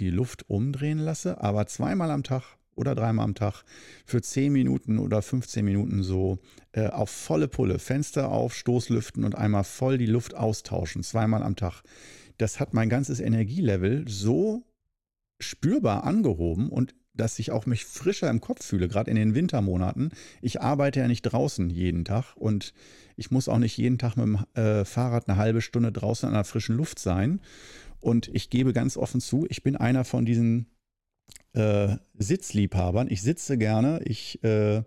[0.00, 3.64] die Luft umdrehen lasse, aber zweimal am Tag oder dreimal am Tag
[4.04, 6.38] für 10 Minuten oder 15 Minuten so
[6.72, 11.56] äh, auf volle Pulle, Fenster auf, Stoßlüften und einmal voll die Luft austauschen, zweimal am
[11.56, 11.82] Tag.
[12.38, 14.64] Das hat mein ganzes Energielevel so
[15.40, 20.10] spürbar angehoben und dass ich auch mich frischer im Kopf fühle, gerade in den Wintermonaten.
[20.42, 22.74] Ich arbeite ja nicht draußen jeden Tag und
[23.16, 26.34] ich muss auch nicht jeden Tag mit dem äh, Fahrrad eine halbe Stunde draußen an
[26.34, 27.40] der frischen Luft sein.
[28.00, 30.66] Und ich gebe ganz offen zu, ich bin einer von diesen
[31.52, 33.08] äh, Sitzliebhabern.
[33.10, 34.82] Ich sitze gerne, ich äh,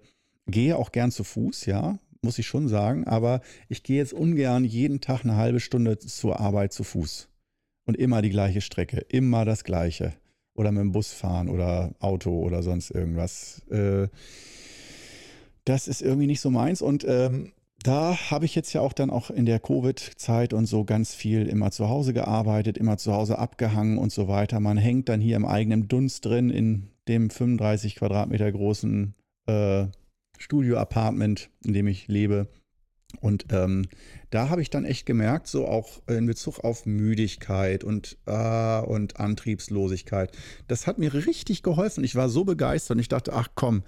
[0.47, 4.63] gehe auch gern zu Fuß, ja, muss ich schon sagen, aber ich gehe jetzt ungern
[4.65, 7.29] jeden Tag eine halbe Stunde zur Arbeit zu Fuß.
[7.85, 10.13] Und immer die gleiche Strecke, immer das gleiche.
[10.53, 13.61] Oder mit dem Bus fahren oder Auto oder sonst irgendwas.
[13.69, 14.09] Äh,
[15.63, 16.81] das ist irgendwie nicht so meins.
[16.81, 17.53] Und ähm,
[17.87, 21.47] da habe ich jetzt ja auch dann auch in der Covid-Zeit und so ganz viel
[21.47, 24.59] immer zu Hause gearbeitet, immer zu Hause abgehangen und so weiter.
[24.59, 29.13] Man hängt dann hier im eigenen Dunst drin in dem 35 Quadratmeter großen
[29.45, 29.85] äh,
[30.37, 32.49] Studio-Apartment, in dem ich lebe.
[33.21, 33.85] Und ähm,
[34.31, 39.17] da habe ich dann echt gemerkt, so auch in Bezug auf Müdigkeit und, äh, und
[39.17, 40.35] Antriebslosigkeit,
[40.67, 42.03] das hat mir richtig geholfen.
[42.03, 43.83] Ich war so begeistert und ich dachte, ach komm,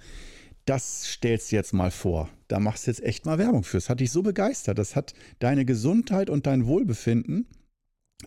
[0.64, 2.28] das stellst du jetzt mal vor.
[2.48, 3.76] Da machst du jetzt echt mal Werbung für.
[3.76, 4.78] Das hat dich so begeistert.
[4.78, 7.46] Das hat deine Gesundheit und dein Wohlbefinden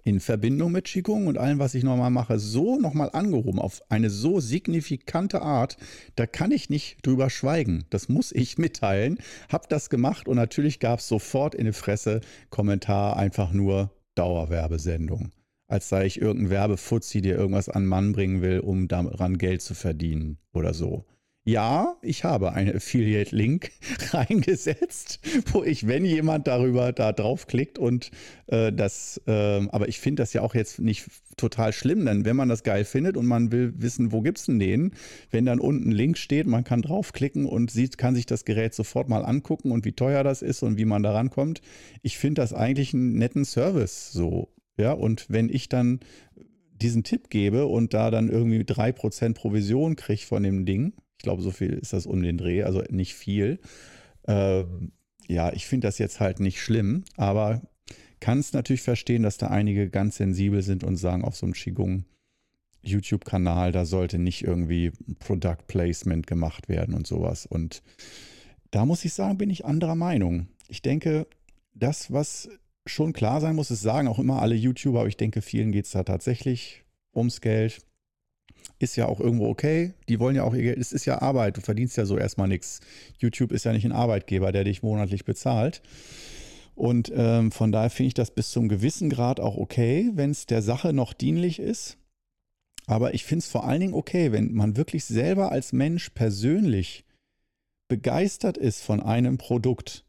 [0.03, 4.09] in Verbindung mit Qigong und allem, was ich nochmal mache, so nochmal angehoben auf eine
[4.09, 5.77] so signifikante Art,
[6.15, 7.85] da kann ich nicht drüber schweigen.
[7.89, 9.19] Das muss ich mitteilen.
[9.49, 15.31] Hab das gemacht und natürlich gab es sofort in die Fresse Kommentar einfach nur Dauerwerbesendung.
[15.67, 19.73] Als sei ich irgendein Werbefuzzi, der irgendwas an Mann bringen will, um daran Geld zu
[19.73, 21.05] verdienen oder so.
[21.45, 23.69] Ja, ich habe einen Affiliate-Link
[24.11, 25.19] reingesetzt,
[25.51, 28.11] wo ich, wenn jemand darüber da draufklickt und
[28.47, 32.37] äh, das, äh, aber ich finde das ja auch jetzt nicht total schlimm, denn wenn
[32.37, 34.91] man das geil findet und man will wissen, wo gibt es denn den,
[35.31, 38.73] wenn dann unten ein Link steht, man kann draufklicken und sieht, kann sich das Gerät
[38.73, 41.61] sofort mal angucken und wie teuer das ist und wie man da rankommt.
[42.03, 44.47] Ich finde das eigentlich einen netten Service so.
[44.77, 45.99] Ja, und wenn ich dann
[46.81, 50.93] diesen Tipp gebe und da dann irgendwie 3% Provision kriege von dem Ding,
[51.23, 53.59] glaube, so viel ist das um den Dreh, also nicht viel.
[54.27, 54.91] Ähm,
[55.27, 57.61] ja, ich finde das jetzt halt nicht schlimm, aber
[58.19, 61.53] kann es natürlich verstehen, dass da einige ganz sensibel sind und sagen, auf so einem
[61.53, 62.05] Qigong
[62.83, 67.45] YouTube-Kanal, da sollte nicht irgendwie Product Placement gemacht werden und sowas.
[67.45, 67.81] Und
[68.71, 70.47] Da muss ich sagen, bin ich anderer Meinung.
[70.67, 71.27] Ich denke,
[71.73, 72.49] das, was
[72.85, 75.85] schon klar sein muss, es sagen auch immer alle YouTuber, aber ich denke, vielen geht
[75.85, 76.83] es da tatsächlich
[77.15, 77.85] ums Geld.
[78.79, 79.93] Ist ja auch irgendwo okay.
[80.09, 80.77] Die wollen ja auch ihr Geld.
[80.77, 81.57] Es ist ja Arbeit.
[81.57, 82.79] Du verdienst ja so erstmal nichts.
[83.19, 85.81] YouTube ist ja nicht ein Arbeitgeber, der dich monatlich bezahlt.
[86.75, 90.45] Und ähm, von daher finde ich das bis zum gewissen Grad auch okay, wenn es
[90.45, 91.97] der Sache noch dienlich ist.
[92.87, 97.05] Aber ich finde es vor allen Dingen okay, wenn man wirklich selber als Mensch persönlich
[97.87, 100.03] begeistert ist von einem Produkt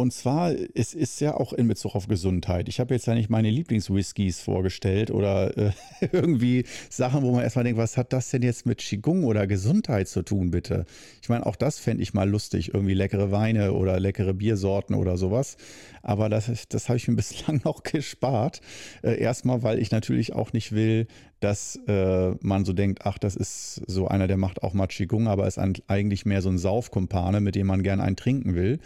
[0.00, 2.68] und zwar, es ist ja auch in Bezug auf Gesundheit.
[2.68, 5.72] Ich habe jetzt ja nicht meine Lieblingswhiskys vorgestellt oder äh,
[6.12, 10.08] irgendwie Sachen, wo man erstmal denkt, was hat das denn jetzt mit Qigong oder Gesundheit
[10.08, 10.86] zu tun, bitte?
[11.22, 15.18] Ich meine, auch das fände ich mal lustig, irgendwie leckere Weine oder leckere Biersorten oder
[15.18, 15.56] sowas.
[16.02, 18.60] Aber das, das habe ich mir bislang noch gespart.
[19.02, 21.06] Äh, erstmal, weil ich natürlich auch nicht will,
[21.40, 25.28] dass äh, man so denkt, ach, das ist so einer, der macht auch mal Qigong,
[25.28, 28.78] aber ist eigentlich mehr so ein Saufkumpane, mit dem man gern einen trinken will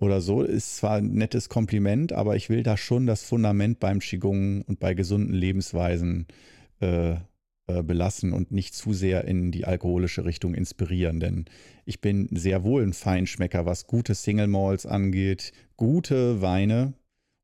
[0.00, 0.42] oder so.
[0.42, 4.80] Ist zwar ein nettes Kompliment, aber ich will da schon das Fundament beim Qigong und
[4.80, 6.26] bei gesunden Lebensweisen
[6.80, 7.16] äh,
[7.68, 11.20] äh, belassen und nicht zu sehr in die alkoholische Richtung inspirieren.
[11.20, 11.44] Denn
[11.84, 16.94] ich bin sehr wohl ein Feinschmecker, was gute Single Malls angeht, gute Weine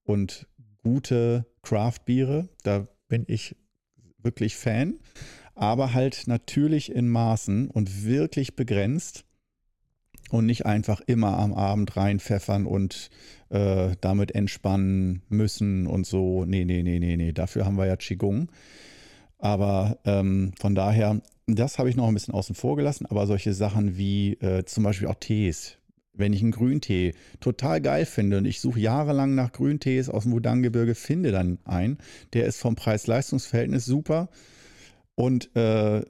[0.03, 0.47] und
[0.83, 2.49] gute Craft-Biere.
[2.62, 3.55] Da bin ich
[4.17, 4.95] wirklich Fan.
[5.55, 9.25] Aber halt natürlich in Maßen und wirklich begrenzt
[10.30, 13.10] und nicht einfach immer am Abend reinpfeffern und
[13.50, 16.44] äh, damit entspannen müssen und so.
[16.44, 17.32] Nee, nee, nee, nee, nee.
[17.32, 18.48] Dafür haben wir ja Qigong.
[19.38, 23.06] Aber ähm, von daher, das habe ich noch ein bisschen außen vor gelassen.
[23.06, 25.76] Aber solche Sachen wie äh, zum Beispiel auch Tees.
[26.16, 30.32] Wenn ich einen Grüntee total geil finde und ich suche jahrelang nach Grüntees aus dem
[30.32, 31.98] Wudang-Gebirge, finde dann einen,
[32.32, 34.28] der ist vom Preis-Leistungs-Verhältnis super.
[35.16, 36.02] Und äh,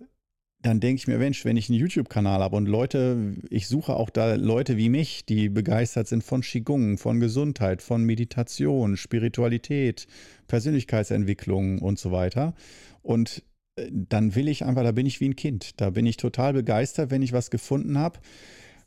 [0.64, 4.08] dann denke ich mir, Mensch, wenn ich einen YouTube-Kanal habe und Leute, ich suche auch
[4.08, 10.06] da Leute wie mich, die begeistert sind von Qigong, von Gesundheit, von Meditation, Spiritualität,
[10.46, 12.54] Persönlichkeitsentwicklung und so weiter.
[13.02, 13.42] Und
[13.76, 15.78] äh, dann will ich einfach, da bin ich wie ein Kind.
[15.82, 18.20] Da bin ich total begeistert, wenn ich was gefunden habe,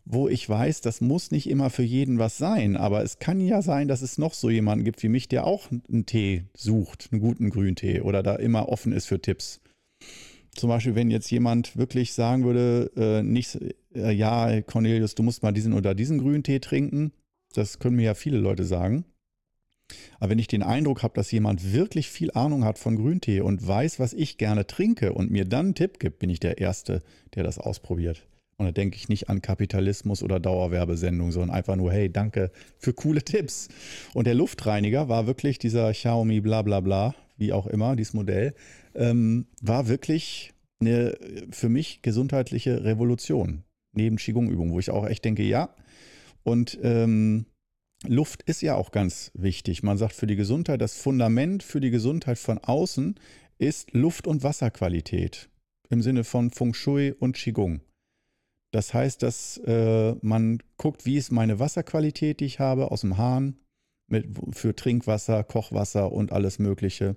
[0.04, 2.76] wo ich weiß, das muss nicht immer für jeden was sein.
[2.76, 5.68] Aber es kann ja sein, dass es noch so jemanden gibt wie mich, der auch
[5.70, 9.62] einen Tee sucht, einen guten Grüntee oder da immer offen ist für Tipps
[10.58, 13.58] zum Beispiel, wenn jetzt jemand wirklich sagen würde, äh, nicht,
[13.94, 17.12] äh, ja, Cornelius, du musst mal diesen oder diesen Grüntee trinken,
[17.54, 19.06] das können mir ja viele Leute sagen.
[20.20, 23.66] Aber wenn ich den Eindruck habe, dass jemand wirklich viel Ahnung hat von Grüntee und
[23.66, 27.02] weiß, was ich gerne trinke und mir dann einen Tipp gibt, bin ich der Erste,
[27.36, 28.28] der das ausprobiert.
[28.60, 32.94] Und da denke ich nicht an Kapitalismus oder Dauerwerbesendung, sondern einfach nur, hey, danke für
[32.94, 33.68] coole Tipps.
[34.14, 38.56] Und der Luftreiniger war wirklich dieser Xiaomi bla bla bla, wie auch immer, dieses Modell,
[38.96, 41.18] ähm, war wirklich eine
[41.52, 45.70] für mich gesundheitliche Revolution neben Qigong-Übungen, wo ich auch echt denke, ja.
[46.44, 47.46] Und ähm,
[48.08, 49.84] Luft ist ja auch ganz wichtig.
[49.84, 53.16] Man sagt für die Gesundheit, das Fundament für die Gesundheit von außen
[53.58, 55.50] ist Luft- und Wasserqualität
[55.90, 57.82] im Sinne von Feng Shui und Qigong.
[58.72, 63.18] Das heißt, dass äh, man guckt, wie ist meine Wasserqualität, die ich habe aus dem
[63.18, 63.56] Hahn,
[64.08, 67.16] mit, für Trinkwasser, Kochwasser und alles Mögliche.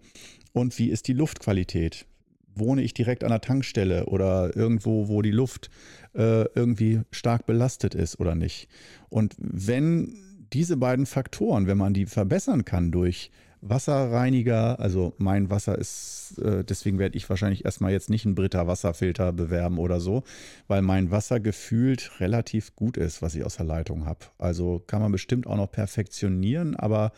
[0.53, 2.07] Und wie ist die Luftqualität?
[2.55, 5.71] Wohne ich direkt an der Tankstelle oder irgendwo, wo die Luft
[6.15, 8.69] äh, irgendwie stark belastet ist oder nicht?
[9.09, 10.17] Und wenn
[10.53, 13.31] diese beiden Faktoren, wenn man die verbessern kann durch
[13.63, 14.81] Wasserreiniger.
[14.81, 19.33] Also mein Wasser ist, äh, deswegen werde ich wahrscheinlich erstmal jetzt nicht einen Britta Wasserfilter
[19.33, 20.23] bewerben oder so,
[20.69, 24.21] weil mein Wasser gefühlt relativ gut ist, was ich aus der Leitung habe.
[24.39, 27.13] Also kann man bestimmt auch noch perfektionieren, aber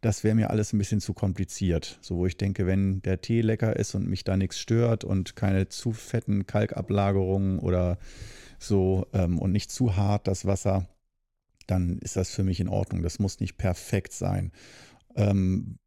[0.00, 1.98] das wäre mir alles ein bisschen zu kompliziert.
[2.00, 5.36] So wo ich denke, wenn der Tee lecker ist und mich da nichts stört und
[5.36, 7.98] keine zu fetten Kalkablagerungen oder
[8.58, 10.86] so ähm, und nicht zu hart das Wasser,
[11.68, 13.02] dann ist das für mich in Ordnung.
[13.02, 14.52] Das muss nicht perfekt sein.
[15.18, 15.78] Ähm,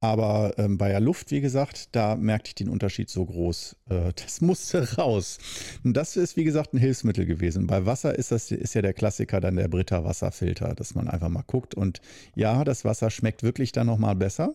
[0.00, 3.76] aber ähm, bei der Luft, wie gesagt, da merkte ich den Unterschied so groß.
[3.88, 5.38] Äh, das musste raus.
[5.84, 7.66] Und das ist, wie gesagt, ein Hilfsmittel gewesen.
[7.66, 11.28] Bei Wasser ist das ist ja der Klassiker dann der Britta Wasserfilter, dass man einfach
[11.28, 11.74] mal guckt.
[11.74, 12.00] Und
[12.34, 14.54] ja, das Wasser schmeckt wirklich dann nochmal besser,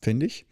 [0.00, 0.46] finde ich.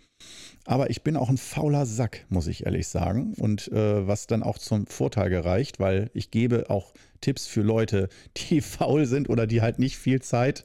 [0.65, 3.35] Aber ich bin auch ein fauler Sack, muss ich ehrlich sagen.
[3.39, 8.09] Und äh, was dann auch zum Vorteil gereicht, weil ich gebe auch Tipps für Leute,
[8.37, 10.65] die faul sind oder die halt nicht viel Zeit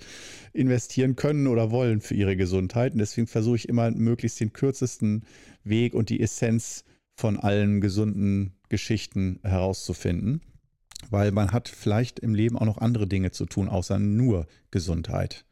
[0.54, 2.94] investieren können oder wollen für ihre Gesundheit.
[2.94, 5.24] Und deswegen versuche ich immer möglichst den kürzesten
[5.64, 6.84] Weg und die Essenz
[7.16, 10.42] von allen gesunden Geschichten herauszufinden.
[11.10, 15.46] Weil man hat vielleicht im Leben auch noch andere Dinge zu tun, außer nur Gesundheit.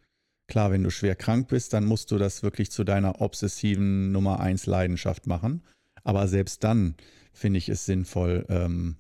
[0.48, 4.40] Klar, wenn du schwer krank bist, dann musst du das wirklich zu deiner obsessiven Nummer
[4.40, 5.62] eins Leidenschaft machen.
[6.04, 6.96] Aber selbst dann
[7.34, 8.96] finde ich es sinnvoll, ähm,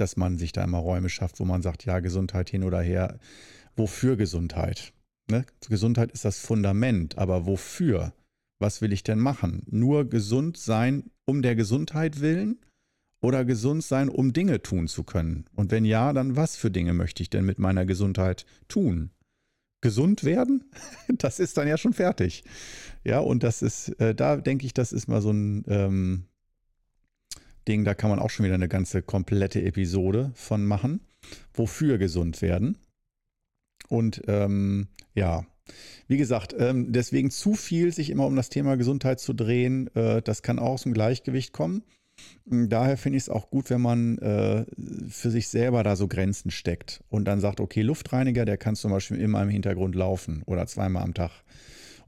[0.00, 3.18] dass man sich da immer Räume schafft, wo man sagt, ja, Gesundheit hin oder her.
[3.76, 4.92] Wofür Gesundheit?
[5.30, 5.44] Ne?
[5.68, 8.12] Gesundheit ist das Fundament, aber wofür?
[8.58, 9.62] Was will ich denn machen?
[9.70, 12.58] Nur gesund sein um der Gesundheit willen
[13.22, 15.44] oder gesund sein, um Dinge tun zu können?
[15.54, 19.10] Und wenn ja, dann was für Dinge möchte ich denn mit meiner Gesundheit tun?
[19.80, 20.64] Gesund werden?
[21.18, 22.44] Das ist dann ja schon fertig.
[23.04, 26.24] Ja, und das ist, äh, da denke ich, das ist mal so ein ähm,
[27.68, 31.00] Ding, da kann man auch schon wieder eine ganze komplette Episode von machen.
[31.52, 32.78] Wofür gesund werden?
[33.88, 35.44] Und ähm, ja,
[36.08, 40.22] wie gesagt, ähm, deswegen zu viel sich immer um das Thema Gesundheit zu drehen, äh,
[40.22, 41.82] das kann auch aus dem Gleichgewicht kommen.
[42.44, 44.66] Daher finde ich es auch gut, wenn man äh,
[45.08, 48.90] für sich selber da so Grenzen steckt und dann sagt, okay, Luftreiniger, der kann zum
[48.90, 51.30] Beispiel immer im Hintergrund laufen oder zweimal am Tag.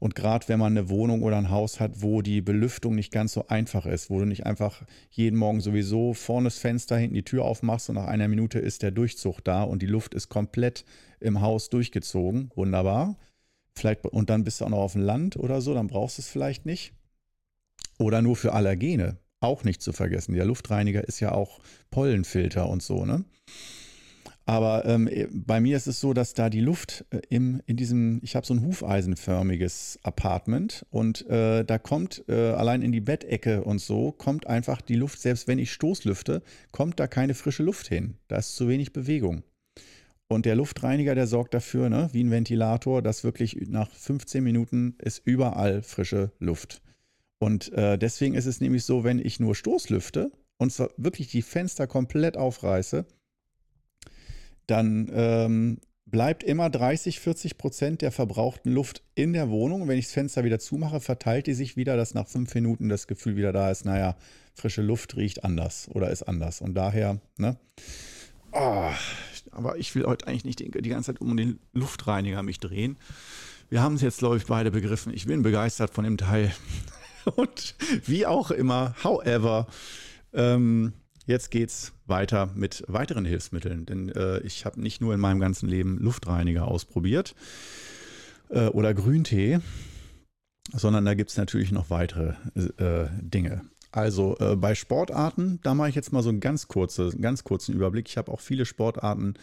[0.03, 3.31] Und gerade wenn man eine Wohnung oder ein Haus hat, wo die Belüftung nicht ganz
[3.31, 7.23] so einfach ist, wo du nicht einfach jeden Morgen sowieso vorne das Fenster, hinten die
[7.23, 10.83] Tür aufmachst und nach einer Minute ist der Durchzug da und die Luft ist komplett
[11.21, 12.51] im Haus durchgezogen.
[12.53, 13.15] Wunderbar.
[13.77, 16.21] Vielleicht, und dann bist du auch noch auf dem Land oder so, dann brauchst du
[16.21, 16.91] es vielleicht nicht.
[17.97, 20.33] Oder nur für Allergene, auch nicht zu vergessen.
[20.33, 21.61] Der Luftreiniger ist ja auch
[21.91, 23.23] Pollenfilter und so, ne?
[24.45, 27.77] Aber ähm, äh, bei mir ist es so, dass da die Luft äh, im, in
[27.77, 33.01] diesem, ich habe so ein hufeisenförmiges Apartment und äh, da kommt äh, allein in die
[33.01, 37.63] Bettecke und so, kommt einfach die Luft, selbst wenn ich Stoßlüfte, kommt da keine frische
[37.63, 38.15] Luft hin.
[38.27, 39.43] Da ist zu wenig Bewegung.
[40.27, 44.95] Und der Luftreiniger, der sorgt dafür, ne, wie ein Ventilator, dass wirklich nach 15 Minuten
[44.99, 46.81] ist überall frische Luft.
[47.39, 51.41] Und äh, deswegen ist es nämlich so, wenn ich nur Stoßlüfte und zwar wirklich die
[51.41, 53.05] Fenster komplett aufreiße,
[54.67, 59.87] dann ähm, bleibt immer 30, 40 Prozent der verbrauchten Luft in der Wohnung.
[59.87, 63.07] Wenn ich das Fenster wieder zumache, verteilt die sich wieder, dass nach fünf Minuten das
[63.07, 64.15] Gefühl wieder da ist, naja,
[64.53, 66.61] frische Luft riecht anders oder ist anders.
[66.61, 67.57] Und daher, ne?
[68.51, 68.91] Oh,
[69.51, 72.97] aber ich will heute eigentlich nicht die, die ganze Zeit um den Luftreiniger mich drehen.
[73.69, 75.11] Wir haben es jetzt, glaube ich, beide begriffen.
[75.13, 76.53] Ich bin begeistert von dem Teil.
[77.35, 79.67] Und wie auch immer, however,
[80.33, 80.93] ähm,
[81.25, 85.69] Jetzt geht's weiter mit weiteren Hilfsmitteln, denn äh, ich habe nicht nur in meinem ganzen
[85.69, 87.33] Leben Luftreiniger ausprobiert
[88.49, 89.59] äh, oder Grüntee,
[90.73, 92.33] sondern da gibt es natürlich noch weitere
[92.77, 93.61] äh, Dinge.
[93.93, 97.73] Also äh, bei Sportarten, da mache ich jetzt mal so einen ganz, kurze, ganz kurzen
[97.73, 98.09] Überblick.
[98.09, 99.35] Ich habe auch viele Sportarten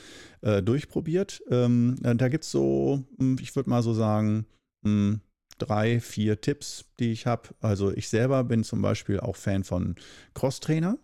[0.43, 1.41] äh, durchprobiert.
[1.51, 4.45] Ähm, äh, da gibt es so, hm, ich würde mal so sagen,
[4.83, 5.21] mh, hm,
[5.59, 7.51] drei, vier Tipps, die ich habe.
[7.61, 9.95] Also ich selber bin zum Beispiel auch Fan von
[10.35, 10.99] Crosstrainer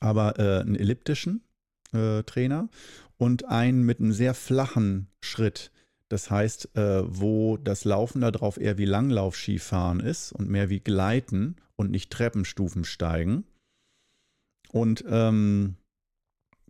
[0.00, 1.42] aber äh, einen elliptischen
[1.92, 2.68] äh, Trainer
[3.16, 5.70] und einen mit einem sehr flachen Schritt.
[6.08, 11.56] Das heißt, äh, wo das Laufen darauf eher wie Langlaufskifahren ist und mehr wie Gleiten
[11.76, 13.44] und nicht Treppenstufen steigen.
[14.70, 15.76] Und ähm,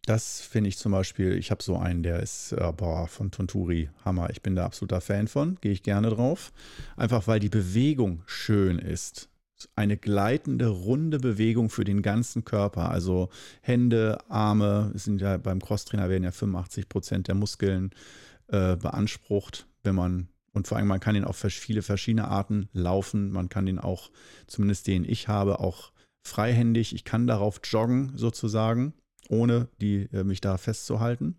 [0.06, 3.88] das finde ich zum Beispiel, ich habe so einen, der ist äh, boah, von Tonturi,
[4.04, 4.30] Hammer.
[4.30, 6.52] Ich bin da absoluter Fan von, gehe ich gerne drauf.
[6.96, 9.28] Einfach weil die Bewegung schön ist
[9.76, 12.90] eine gleitende, runde Bewegung für den ganzen Körper.
[12.90, 13.28] Also
[13.62, 17.90] Hände, Arme, sind ja beim Crosstrainer werden ja 85 Prozent der Muskeln
[18.48, 23.32] äh, beansprucht, wenn man und vor allem, man kann ihn auf viele verschiedene Arten laufen.
[23.32, 24.12] Man kann den auch,
[24.46, 25.90] zumindest den ich habe, auch
[26.24, 26.94] freihändig.
[26.94, 28.94] Ich kann darauf joggen sozusagen,
[29.28, 31.36] ohne die, äh, mich da festzuhalten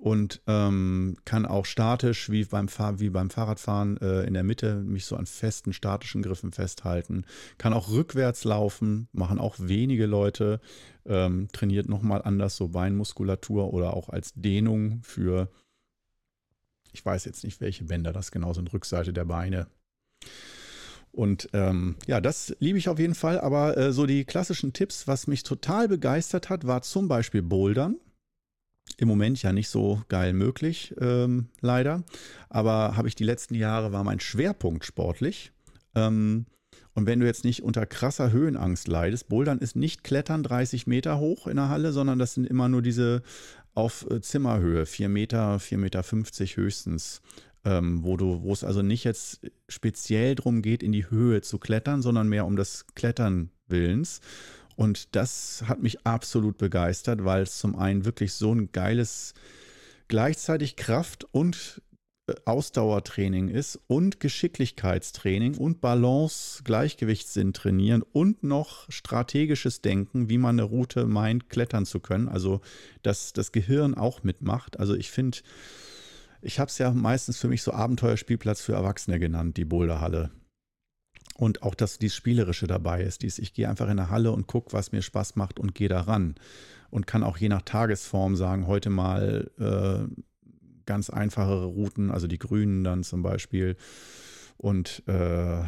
[0.00, 4.76] und ähm, kann auch statisch, wie beim, Fahr wie beim Fahrradfahren, äh, in der Mitte
[4.76, 7.26] mich so an festen statischen Griffen festhalten.
[7.58, 10.60] Kann auch rückwärts laufen, machen auch wenige Leute.
[11.04, 15.50] Ähm, trainiert nochmal anders so Beinmuskulatur oder auch als Dehnung für,
[16.92, 19.66] ich weiß jetzt nicht, welche Bänder das genau sind, Rückseite der Beine.
[21.12, 23.38] Und ähm, ja, das liebe ich auf jeden Fall.
[23.38, 27.96] Aber äh, so die klassischen Tipps, was mich total begeistert hat, war zum Beispiel Bouldern
[28.98, 32.04] im Moment ja nicht so geil möglich, ähm, leider.
[32.48, 35.52] Aber habe ich die letzten Jahre, war mein Schwerpunkt sportlich.
[35.94, 36.46] Ähm,
[36.94, 41.18] und wenn du jetzt nicht unter krasser Höhenangst leidest, Bouldern ist nicht Klettern 30 Meter
[41.18, 43.22] hoch in der Halle, sondern das sind immer nur diese
[43.74, 47.22] auf äh, Zimmerhöhe, 4 Meter, 4,50 Meter 50 höchstens.
[47.62, 51.58] Ähm, wo du, wo es also nicht jetzt speziell darum geht, in die Höhe zu
[51.58, 54.20] klettern, sondern mehr um das Klettern Willens.
[54.80, 59.34] Und das hat mich absolut begeistert, weil es zum einen wirklich so ein geiles,
[60.08, 61.82] gleichzeitig Kraft- und
[62.26, 70.58] äh, Ausdauertraining ist und Geschicklichkeitstraining und Balance, Gleichgewichtssinn trainieren und noch strategisches Denken, wie man
[70.58, 72.30] eine Route meint, klettern zu können.
[72.30, 72.62] Also,
[73.02, 74.80] dass das Gehirn auch mitmacht.
[74.80, 75.40] Also, ich finde,
[76.40, 80.30] ich habe es ja meistens für mich so Abenteuerspielplatz für Erwachsene genannt, die Boulderhalle.
[81.40, 83.22] Und auch, dass dies Spielerische dabei ist.
[83.22, 85.88] Dies, ich gehe einfach in eine Halle und gucke, was mir Spaß macht und gehe
[85.88, 86.34] da ran.
[86.90, 90.22] Und kann auch je nach Tagesform sagen, heute mal äh,
[90.84, 93.76] ganz einfachere Routen, also die grünen dann zum Beispiel
[94.58, 95.62] und äh,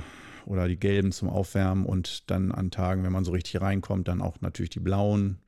[0.45, 4.21] oder die gelben zum Aufwärmen und dann an Tagen, wenn man so richtig reinkommt, dann
[4.21, 5.39] auch natürlich die blauen,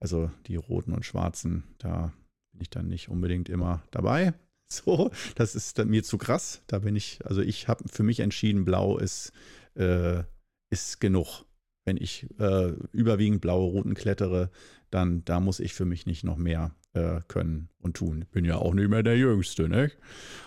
[0.00, 1.64] also die roten und schwarzen.
[1.76, 2.14] Da
[2.52, 4.32] bin ich dann nicht unbedingt immer dabei.
[4.72, 6.62] So, das ist mir zu krass.
[6.66, 9.32] Da bin ich, also ich habe für mich entschieden, blau ist,
[9.74, 10.24] äh,
[10.70, 11.46] ist genug.
[11.86, 14.50] Wenn ich äh, überwiegend blaue Routen klettere,
[14.90, 18.26] dann da muss ich für mich nicht noch mehr äh, können und tun.
[18.30, 19.90] Bin ja auch nicht mehr der Jüngste, ne?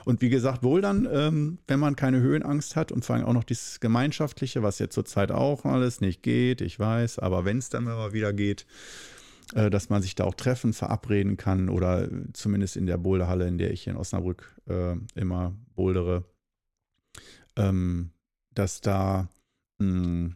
[0.06, 3.34] Und wie gesagt, wohl dann, ähm, wenn man keine Höhenangst hat und vor allem auch
[3.34, 7.70] noch dieses Gemeinschaftliche, was jetzt zurzeit auch alles nicht geht, ich weiß, aber wenn es
[7.70, 8.66] dann mal wieder geht,
[9.54, 13.72] dass man sich da auch treffen, verabreden kann oder zumindest in der Boulderhalle, in der
[13.72, 16.24] ich hier in Osnabrück äh, immer bouldere,
[17.58, 18.12] ähm,
[18.54, 19.30] dass da
[19.80, 20.36] mh, hm,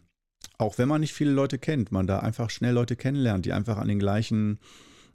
[0.58, 3.78] auch wenn man nicht viele Leute kennt, man da einfach schnell Leute kennenlernt, die einfach
[3.78, 4.60] an den gleichen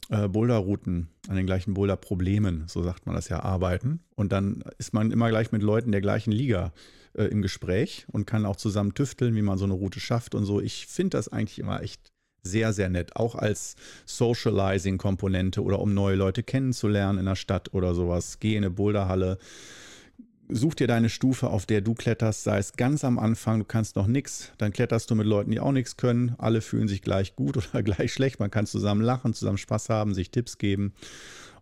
[0.08, 4.00] äh, Boulderrouten, an den gleichen Boulderproblemen, so sagt man das ja, arbeiten.
[4.14, 6.72] Und dann ist man immer gleich mit Leuten der gleichen Liga
[7.14, 10.44] äh, im Gespräch und kann auch zusammen tüfteln, wie man so eine Route schafft und
[10.44, 10.60] so.
[10.60, 12.12] Ich finde das eigentlich immer echt
[12.42, 13.16] sehr, sehr nett.
[13.16, 13.76] Auch als
[14.06, 18.38] Socializing-Komponente oder um neue Leute kennenzulernen in der Stadt oder sowas.
[18.40, 19.38] Geh in eine Boulderhalle.
[20.52, 23.94] Such dir deine Stufe, auf der du kletterst, sei es ganz am Anfang, du kannst
[23.94, 26.34] noch nichts, dann kletterst du mit Leuten, die auch nichts können.
[26.38, 28.40] Alle fühlen sich gleich gut oder gleich schlecht.
[28.40, 30.92] Man kann zusammen lachen, zusammen Spaß haben, sich Tipps geben.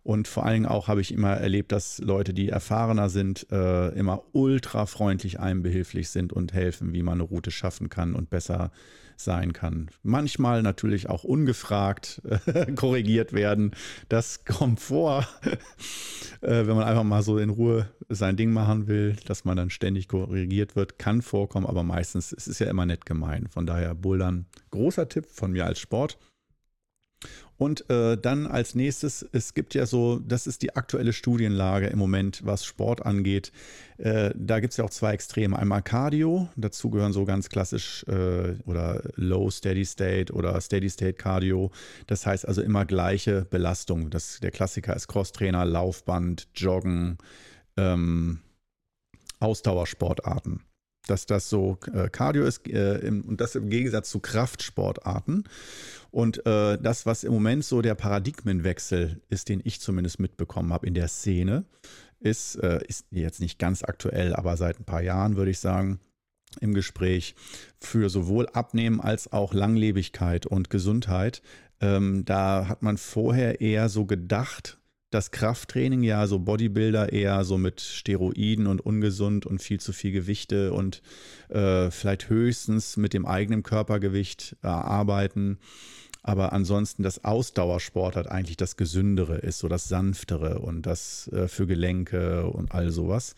[0.01, 3.89] Und vor allen Dingen auch habe ich immer erlebt, dass Leute, die erfahrener sind, äh,
[3.89, 8.29] immer ultra freundlich einem behilflich sind und helfen, wie man eine Route schaffen kann und
[8.29, 8.71] besser
[9.19, 9.89] sein kann.
[10.03, 13.71] Manchmal natürlich auch ungefragt äh, korrigiert werden.
[14.07, 15.27] Das kommt vor,
[16.41, 19.69] äh, wenn man einfach mal so in Ruhe sein Ding machen will, dass man dann
[19.69, 20.99] ständig korrigiert wird.
[20.99, 23.47] Kann vorkommen, aber meistens es ist es ja immer nett gemein.
[23.49, 26.17] Von daher Bouldern, großer Tipp von mir als Sport.
[27.59, 31.99] Und äh, dann als nächstes, es gibt ja so, das ist die aktuelle Studienlage im
[31.99, 33.51] Moment, was Sport angeht.
[33.97, 35.59] Äh, da gibt es ja auch zwei Extreme.
[35.59, 41.15] Einmal Cardio, dazu gehören so ganz klassisch äh, oder Low Steady State oder Steady State
[41.15, 41.69] Cardio.
[42.07, 44.09] Das heißt also immer gleiche Belastung.
[44.09, 47.17] Das, der Klassiker ist Crosstrainer, Laufband, Joggen,
[47.75, 48.39] ähm,
[49.41, 50.61] Ausdauersportarten
[51.09, 55.45] dass das so äh, Cardio ist äh, und das im Gegensatz zu Kraftsportarten.
[56.11, 60.87] Und äh, das, was im Moment so der Paradigmenwechsel ist, den ich zumindest mitbekommen habe
[60.87, 61.65] in der Szene,
[62.19, 65.99] ist, äh, ist jetzt nicht ganz aktuell, aber seit ein paar Jahren würde ich sagen,
[66.59, 67.35] im Gespräch
[67.79, 71.41] für sowohl Abnehmen als auch Langlebigkeit und Gesundheit.
[71.79, 74.78] Ähm, da hat man vorher eher so gedacht,
[75.09, 80.11] das Krafttraining ja so Bodybuilder eher so mit Steroiden und ungesund und viel zu viel
[80.11, 81.01] Gewichte und
[81.49, 85.57] äh, vielleicht höchstens mit dem eigenen Körpergewicht äh, arbeiten.
[86.21, 91.47] Aber ansonsten das Ausdauersport hat eigentlich das Gesündere ist, so das Sanftere und das äh,
[91.47, 93.35] für Gelenke und all sowas.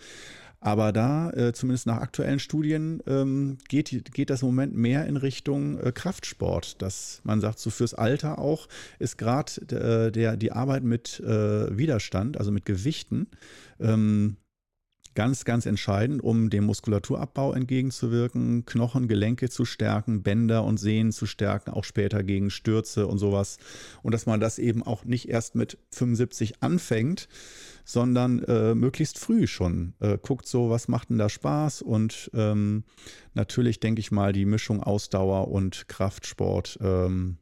[0.63, 5.17] Aber da, äh, zumindest nach aktuellen Studien, ähm, geht, geht das im Moment mehr in
[5.17, 6.81] Richtung äh, Kraftsport.
[6.83, 8.67] Dass man sagt, so fürs Alter auch
[8.99, 13.27] ist gerade äh, der, die Arbeit mit äh, Widerstand, also mit Gewichten,
[13.79, 14.37] ähm,
[15.15, 21.25] ganz, ganz entscheidend, um dem Muskulaturabbau entgegenzuwirken, Knochen, Gelenke zu stärken, Bänder und Sehnen zu
[21.25, 23.57] stärken, auch später gegen Stürze und sowas.
[24.03, 27.27] Und dass man das eben auch nicht erst mit 75 anfängt,
[27.91, 32.83] sondern äh, möglichst früh schon äh, guckt so, was macht denn da Spaß und ähm,
[33.33, 37.37] natürlich denke ich mal, die Mischung Ausdauer und Kraftsport ähm,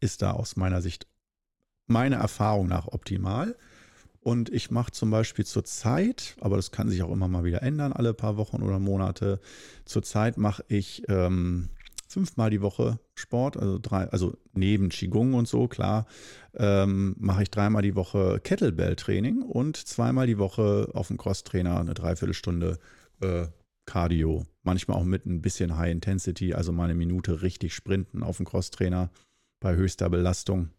[0.00, 1.06] ist da aus meiner Sicht
[1.86, 3.56] meiner Erfahrung nach optimal.
[4.22, 7.62] Und ich mache zum Beispiel zur Zeit, aber das kann sich auch immer mal wieder
[7.62, 9.40] ändern, alle paar Wochen oder Monate.
[9.86, 11.70] Zur Zeit mache ich ähm,
[12.10, 16.06] fünfmal die Woche Sport, also drei, also neben Qigong und so, klar,
[16.54, 21.94] ähm, mache ich dreimal die Woche Kettlebell-Training und zweimal die Woche auf dem Crosstrainer eine
[21.94, 22.78] Dreiviertelstunde
[23.20, 23.46] äh,
[23.86, 24.44] Cardio.
[24.64, 28.46] Manchmal auch mit ein bisschen High Intensity, also mal eine Minute richtig sprinten auf dem
[28.46, 29.10] Crosstrainer
[29.60, 30.70] bei höchster Belastung.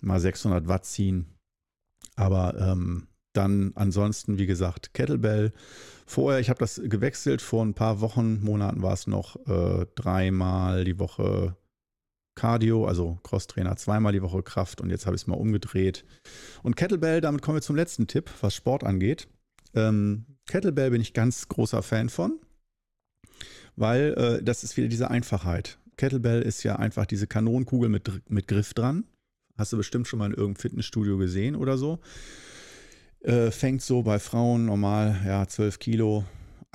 [0.00, 1.26] Mal 600 Watt ziehen.
[2.14, 5.52] Aber ähm, dann ansonsten, wie gesagt, Kettlebell.
[6.06, 10.84] Vorher, ich habe das gewechselt, vor ein paar Wochen, Monaten war es noch äh, dreimal
[10.84, 11.56] die Woche
[12.36, 16.04] Cardio, also Crosstrainer, zweimal die Woche Kraft und jetzt habe ich es mal umgedreht.
[16.62, 19.26] Und Kettlebell, damit kommen wir zum letzten Tipp, was Sport angeht.
[19.74, 22.38] Ähm, Kettlebell bin ich ganz großer Fan von,
[23.74, 25.78] weil äh, das ist wieder diese Einfachheit.
[25.96, 29.04] Kettlebell ist ja einfach diese Kanonenkugel mit, mit Griff dran.
[29.56, 32.00] Hast du bestimmt schon mal in irgendeinem Fitnessstudio gesehen oder so.
[33.26, 36.24] Äh, fängt so bei Frauen normal, ja, 12 Kilo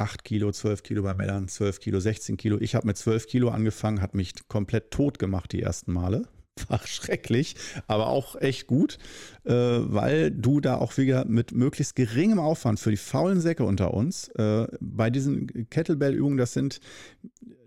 [0.02, 2.58] 8 Kilo, 12 Kilo bei Männern, 12 Kilo, 16 Kilo.
[2.60, 6.24] Ich habe mit 12 Kilo angefangen, hat mich komplett tot gemacht die ersten Male.
[6.68, 7.56] War schrecklich,
[7.88, 8.98] aber auch echt gut,
[9.46, 13.94] äh, weil du da auch wieder mit möglichst geringem Aufwand für die faulen Säcke unter
[13.94, 16.82] uns äh, bei diesen Kettlebell-Übungen, das sind,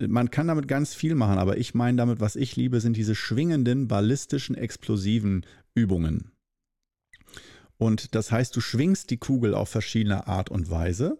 [0.06, 3.14] man kann damit ganz viel machen, aber ich meine damit, was ich liebe, sind diese
[3.14, 6.33] schwingenden, ballistischen, explosiven Übungen.
[7.84, 11.18] Und das heißt, du schwingst die Kugel auf verschiedene Art und Weise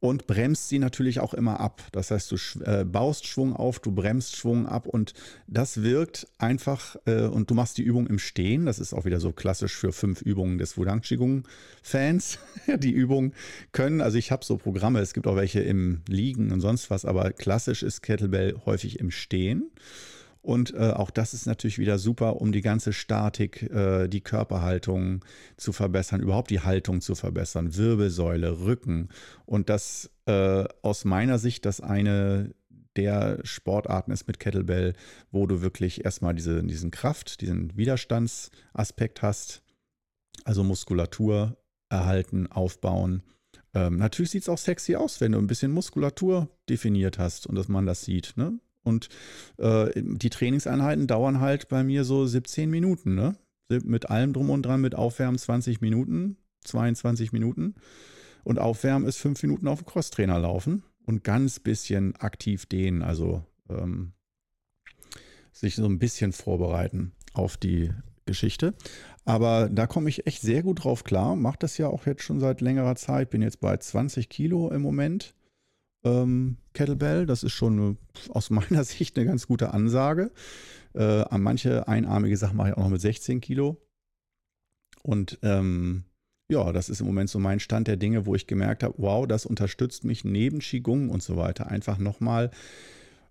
[0.00, 1.82] und bremst sie natürlich auch immer ab.
[1.92, 5.12] Das heißt, du äh, baust Schwung auf, du bremst Schwung ab und
[5.48, 8.64] das wirkt einfach äh, und du machst die Übung im Stehen.
[8.64, 11.46] Das ist auch wieder so klassisch für fünf Übungen des Wudang Qigong
[11.82, 12.38] Fans.
[12.78, 13.34] die Übungen
[13.72, 17.04] können, also ich habe so Programme, es gibt auch welche im Liegen und sonst was,
[17.04, 19.70] aber klassisch ist Kettlebell häufig im Stehen.
[20.42, 25.24] Und äh, auch das ist natürlich wieder super, um die ganze Statik, äh, die Körperhaltung
[25.56, 29.08] zu verbessern, überhaupt die Haltung zu verbessern, Wirbelsäule, Rücken.
[29.46, 32.54] Und das äh, aus meiner Sicht das eine
[32.96, 34.94] der Sportarten ist mit Kettlebell,
[35.30, 39.62] wo du wirklich erstmal diese, diesen Kraft, diesen Widerstandsaspekt hast,
[40.44, 41.56] also Muskulatur
[41.88, 43.22] erhalten, aufbauen.
[43.74, 47.54] Ähm, natürlich sieht es auch sexy aus, wenn du ein bisschen Muskulatur definiert hast und
[47.54, 48.34] dass man das sieht.
[48.36, 48.58] Ne?
[48.82, 49.08] Und
[49.58, 53.36] äh, die Trainingseinheiten dauern halt bei mir so 17 Minuten, ne?
[53.68, 57.74] Mit allem drum und dran, mit Aufwärmen 20 Minuten, 22 Minuten.
[58.44, 63.44] Und Aufwärmen ist 5 Minuten auf dem Crosstrainer laufen und ganz bisschen aktiv dehnen, also
[63.70, 64.12] ähm,
[65.52, 67.92] sich so ein bisschen vorbereiten auf die
[68.26, 68.74] Geschichte.
[69.24, 71.36] Aber da komme ich echt sehr gut drauf klar.
[71.36, 73.30] Mache das ja auch jetzt schon seit längerer Zeit.
[73.30, 75.34] Bin jetzt bei 20 Kilo im Moment
[76.04, 77.26] ähm, Kettlebell.
[77.26, 77.96] Das ist schon eine,
[78.30, 80.30] aus meiner Sicht eine ganz gute Ansage.
[80.94, 83.80] Äh, an manche einarmige Sachen mache ich auch noch mit 16 Kilo.
[85.02, 86.04] Und ähm,
[86.48, 89.26] ja, das ist im Moment so mein Stand der Dinge, wo ich gemerkt habe, wow,
[89.26, 92.50] das unterstützt mich neben Qigong und so weiter einfach nochmal,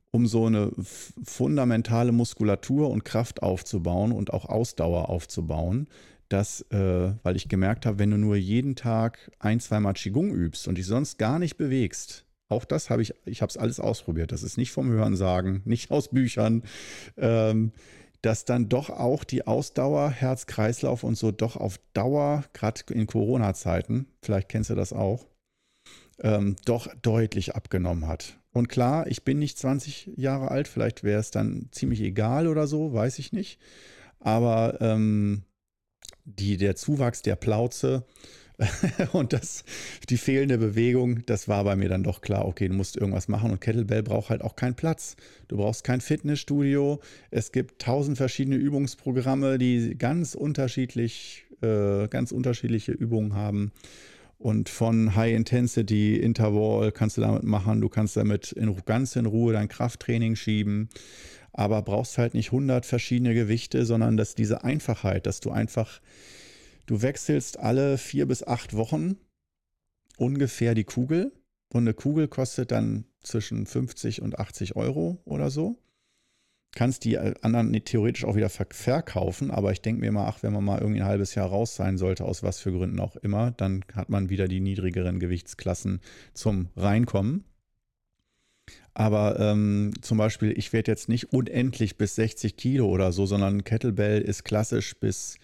[0.10, 5.88] um so eine fundamentale Muskulatur und Kraft aufzubauen und auch Ausdauer aufzubauen,
[6.30, 10.68] dass, äh, weil ich gemerkt habe, wenn du nur jeden Tag ein, zweimal Qigong übst
[10.68, 14.32] und dich sonst gar nicht bewegst, auch das habe ich, ich habe es alles ausprobiert.
[14.32, 16.64] Das ist nicht vom Hören sagen, nicht aus Büchern.
[17.18, 17.72] Ähm,
[18.22, 24.06] dass dann doch auch die Ausdauer, Herz-Kreislauf und so doch auf Dauer, gerade in Corona-Zeiten,
[24.22, 25.26] vielleicht kennst du das auch,
[26.20, 28.40] ähm, doch deutlich abgenommen hat.
[28.54, 32.68] Und klar, ich bin nicht 20 Jahre alt, vielleicht wäre es dann ziemlich egal oder
[32.68, 33.60] so, weiß ich nicht.
[34.20, 35.44] Aber ähm,
[36.26, 38.06] die, der Zuwachs der Plauze
[39.12, 39.64] und das,
[40.10, 43.52] die fehlende Bewegung, das war bei mir dann doch klar, okay, du musst irgendwas machen
[43.52, 45.16] und Kettlebell braucht halt auch keinen Platz.
[45.48, 47.00] Du brauchst kein Fitnessstudio.
[47.32, 53.72] Es gibt tausend verschiedene Übungsprogramme, die ganz unterschiedlich, äh, ganz unterschiedliche Übungen haben.
[54.38, 57.80] Und von High Intensity, Interval kannst du damit machen.
[57.80, 60.90] Du kannst damit in, ganz in Ruhe dein Krafttraining schieben.
[61.54, 66.00] Aber brauchst halt nicht 100 verschiedene Gewichte, sondern dass diese Einfachheit, dass du einfach
[66.86, 69.18] Du wechselst alle vier bis acht Wochen
[70.18, 71.32] ungefähr die Kugel.
[71.70, 75.78] Und eine Kugel kostet dann zwischen 50 und 80 Euro oder so.
[76.74, 80.54] Kannst die äh, anderen theoretisch auch wieder verkaufen, aber ich denke mir mal, ach, wenn
[80.54, 83.52] man mal irgendwie ein halbes Jahr raus sein sollte, aus was für Gründen auch immer,
[83.52, 86.00] dann hat man wieder die niedrigeren Gewichtsklassen
[86.34, 87.44] zum Reinkommen.
[88.94, 93.64] Aber ähm, zum Beispiel, ich werde jetzt nicht unendlich bis 60 Kilo oder so, sondern
[93.64, 95.38] Kettlebell ist klassisch bis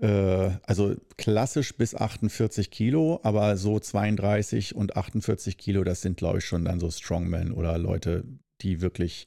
[0.00, 6.38] äh, also klassisch bis 48 Kilo, aber so 32 und 48 Kilo, das sind, glaube
[6.38, 8.24] ich, schon dann so Strongmen oder Leute,
[8.60, 9.26] die wirklich,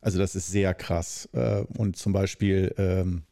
[0.00, 1.28] also das ist sehr krass.
[1.32, 3.22] Äh, und zum Beispiel ähm,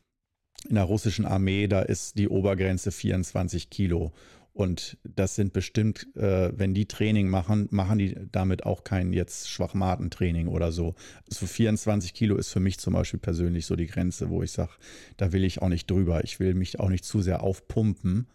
[0.69, 4.13] in der russischen Armee, da ist die Obergrenze 24 Kilo.
[4.55, 9.49] Und das sind bestimmt, äh, wenn die Training machen, machen die damit auch kein jetzt
[9.49, 10.95] Schwachmatentraining oder so.
[11.27, 14.73] So 24 Kilo ist für mich zum Beispiel persönlich so die Grenze, wo ich sage,
[15.17, 16.23] da will ich auch nicht drüber.
[16.25, 18.27] Ich will mich auch nicht zu sehr aufpumpen,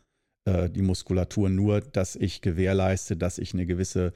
[0.46, 4.12] äh, die Muskulatur, nur dass ich gewährleiste, dass ich eine gewisse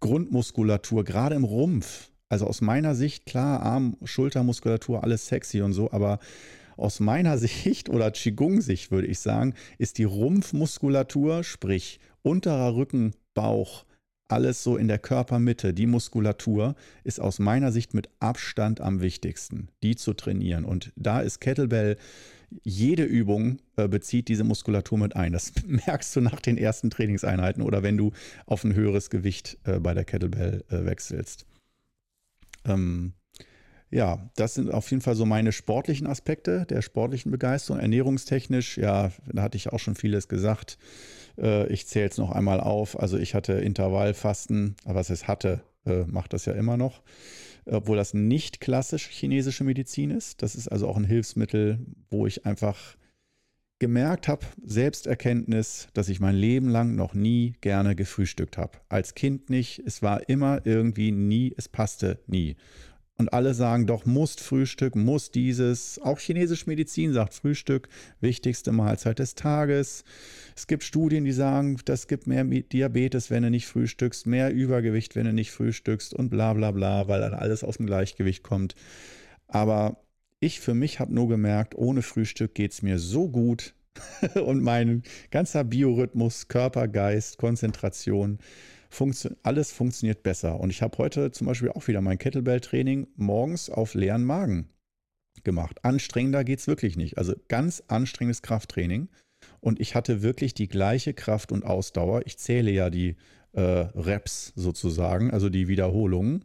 [0.00, 5.92] Grundmuskulatur, gerade im Rumpf, also aus meiner Sicht, klar, Arm, Schultermuskulatur, alles sexy und so,
[5.92, 6.18] aber
[6.76, 13.84] aus meiner Sicht oder Qigong-Sicht würde ich sagen, ist die Rumpfmuskulatur, sprich unterer Rücken, Bauch,
[14.28, 19.68] alles so in der Körpermitte, die Muskulatur ist aus meiner Sicht mit Abstand am wichtigsten,
[19.82, 20.64] die zu trainieren.
[20.64, 21.98] Und da ist Kettlebell,
[22.62, 25.32] jede Übung äh, bezieht diese Muskulatur mit ein.
[25.32, 28.12] Das merkst du nach den ersten Trainingseinheiten oder wenn du
[28.46, 31.46] auf ein höheres Gewicht äh, bei der Kettlebell äh, wechselst.
[32.64, 33.12] Ähm,
[33.92, 37.78] Ja, das sind auf jeden Fall so meine sportlichen Aspekte der sportlichen Begeisterung.
[37.78, 40.78] Ernährungstechnisch, ja, da hatte ich auch schon vieles gesagt.
[41.38, 42.98] Äh, ich zähle jetzt noch einmal auf.
[42.98, 47.02] Also ich hatte Intervallfasten, aber was es hatte, äh, macht das ja immer noch.
[47.66, 50.42] Obwohl das nicht klassisch chinesische Medizin ist.
[50.42, 51.78] Das ist also auch ein Hilfsmittel,
[52.10, 52.96] wo ich einfach
[53.78, 58.78] gemerkt habe, Selbsterkenntnis, dass ich mein Leben lang noch nie gerne gefrühstückt habe.
[58.88, 62.56] Als Kind nicht, es war immer irgendwie nie, es passte nie.
[63.22, 66.00] Und alle sagen doch, muss Frühstück, muss dieses.
[66.02, 67.88] Auch chinesische Medizin sagt Frühstück,
[68.20, 70.02] wichtigste Mahlzeit des Tages.
[70.56, 75.14] Es gibt Studien, die sagen, das gibt mehr Diabetes, wenn du nicht frühstückst, mehr Übergewicht,
[75.14, 78.74] wenn du nicht frühstückst und bla bla bla, weil dann alles aus dem Gleichgewicht kommt.
[79.46, 79.98] Aber
[80.40, 83.72] ich für mich habe nur gemerkt, ohne Frühstück geht es mir so gut
[84.34, 88.40] und mein ganzer Biorhythmus, Körper, Geist, Konzentration,
[88.92, 90.60] funktio alles funktioniert besser.
[90.60, 94.68] Und ich habe heute zum Beispiel auch wieder mein Kettlebell-Training morgens auf leeren Magen
[95.44, 95.84] gemacht.
[95.84, 97.18] Anstrengender geht es wirklich nicht.
[97.18, 99.08] Also ganz anstrengendes Krafttraining.
[99.60, 102.22] Und ich hatte wirklich die gleiche Kraft und Ausdauer.
[102.26, 103.16] Ich zähle ja die
[103.52, 106.44] äh, Reps sozusagen, also die Wiederholungen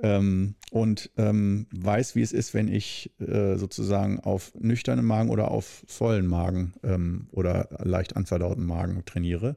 [0.00, 5.50] ähm, und ähm, weiß, wie es ist, wenn ich äh, sozusagen auf nüchternen Magen oder
[5.50, 9.56] auf vollen Magen ähm, oder leicht anverdauten Magen trainiere.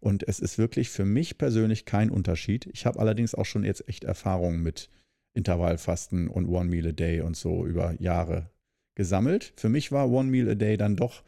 [0.00, 2.68] Und es ist wirklich für mich persönlich kein Unterschied.
[2.72, 4.90] Ich habe allerdings auch schon jetzt echt Erfahrungen mit
[5.34, 8.50] Intervallfasten und One Meal a Day und so über Jahre
[8.94, 9.52] gesammelt.
[9.56, 11.22] Für mich war One Meal a Day dann doch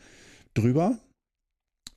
[0.54, 0.98] drüber.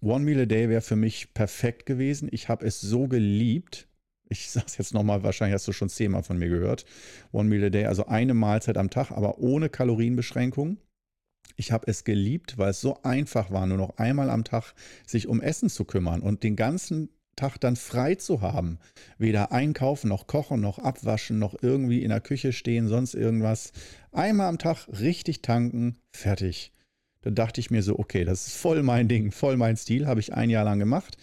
[0.02, 2.28] One Meal a Day wäre für mich perfekt gewesen.
[2.32, 3.88] Ich habe es so geliebt,
[4.30, 6.86] ich sage es jetzt nochmal, wahrscheinlich hast du schon zehnmal von mir gehört.
[7.32, 10.78] One Meal a Day, also eine Mahlzeit am Tag, aber ohne Kalorienbeschränkung.
[11.56, 14.74] Ich habe es geliebt, weil es so einfach war, nur noch einmal am Tag
[15.06, 18.80] sich um Essen zu kümmern und den ganzen Tag dann frei zu haben.
[19.18, 23.72] Weder einkaufen, noch kochen, noch abwaschen, noch irgendwie in der Küche stehen, sonst irgendwas.
[24.12, 26.72] Einmal am Tag richtig tanken, fertig.
[27.22, 30.20] Da dachte ich mir so, okay, das ist voll mein Ding, voll mein Stil, habe
[30.20, 31.18] ich ein Jahr lang gemacht.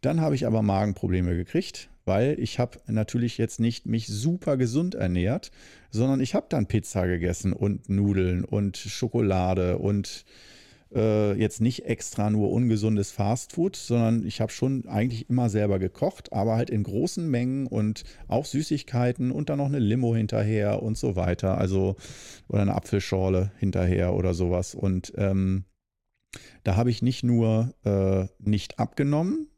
[0.00, 4.94] Dann habe ich aber Magenprobleme gekriegt, weil ich habe natürlich jetzt nicht mich super gesund
[4.94, 5.50] ernährt,
[5.90, 10.24] sondern ich habe dann Pizza gegessen und Nudeln und Schokolade und
[10.94, 16.32] äh, jetzt nicht extra nur ungesundes Fastfood, sondern ich habe schon eigentlich immer selber gekocht,
[16.32, 20.96] aber halt in großen Mengen und auch Süßigkeiten und dann noch eine Limo hinterher und
[20.96, 21.96] so weiter, also
[22.48, 24.74] oder eine Apfelschorle hinterher oder sowas.
[24.74, 25.64] Und ähm,
[26.62, 29.48] da habe ich nicht nur äh, nicht abgenommen,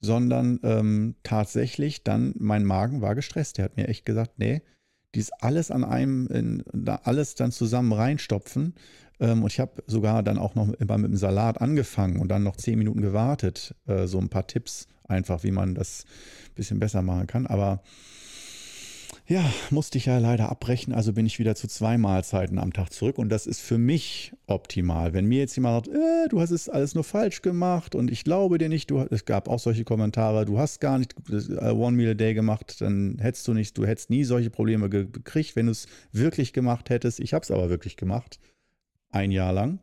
[0.00, 3.58] sondern ähm, tatsächlich dann, mein Magen war gestresst.
[3.58, 4.62] Der hat mir echt gesagt, nee,
[5.14, 8.74] dies alles an einem, in, da alles dann zusammen reinstopfen.
[9.18, 12.42] Ähm, und ich habe sogar dann auch noch immer mit dem Salat angefangen und dann
[12.42, 13.74] noch zehn Minuten gewartet.
[13.86, 16.04] Äh, so ein paar Tipps einfach, wie man das
[16.50, 17.46] ein bisschen besser machen kann.
[17.46, 17.82] Aber
[19.28, 22.92] ja, musste ich ja leider abbrechen, also bin ich wieder zu zwei Mahlzeiten am Tag
[22.92, 25.14] zurück und das ist für mich optimal.
[25.14, 28.22] Wenn mir jetzt jemand sagt, äh, du hast es alles nur falsch gemacht und ich
[28.22, 31.96] glaube dir nicht, du, es gab auch solche Kommentare, du hast gar nicht äh, One
[31.96, 35.66] Meal a Day gemacht, dann hättest du nicht, du hättest nie solche Probleme gekriegt, wenn
[35.66, 37.18] du es wirklich gemacht hättest.
[37.18, 38.38] Ich habe es aber wirklich gemacht,
[39.10, 39.80] ein Jahr lang.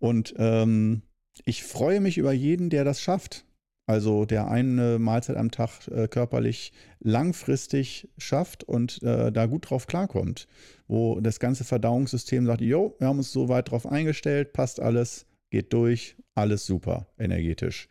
[0.00, 1.02] Und ähm,
[1.44, 3.44] ich freue mich über jeden, der das schafft.
[3.92, 9.86] Also der eine Mahlzeit am Tag äh, körperlich langfristig schafft und äh, da gut drauf
[9.86, 10.48] klarkommt.
[10.88, 15.26] Wo das ganze Verdauungssystem sagt, jo, wir haben uns so weit drauf eingestellt, passt alles,
[15.50, 17.90] geht durch, alles super, energetisch.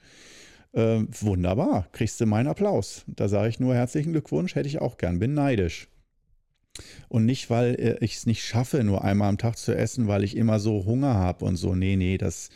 [0.72, 3.04] Äh, wunderbar, kriegst du meinen Applaus.
[3.06, 5.88] Da sage ich nur herzlichen Glückwunsch, hätte ich auch gern, bin neidisch.
[7.10, 10.24] Und nicht, weil äh, ich es nicht schaffe, nur einmal am Tag zu essen, weil
[10.24, 11.76] ich immer so Hunger habe und so.
[11.76, 12.50] Nee, nee, das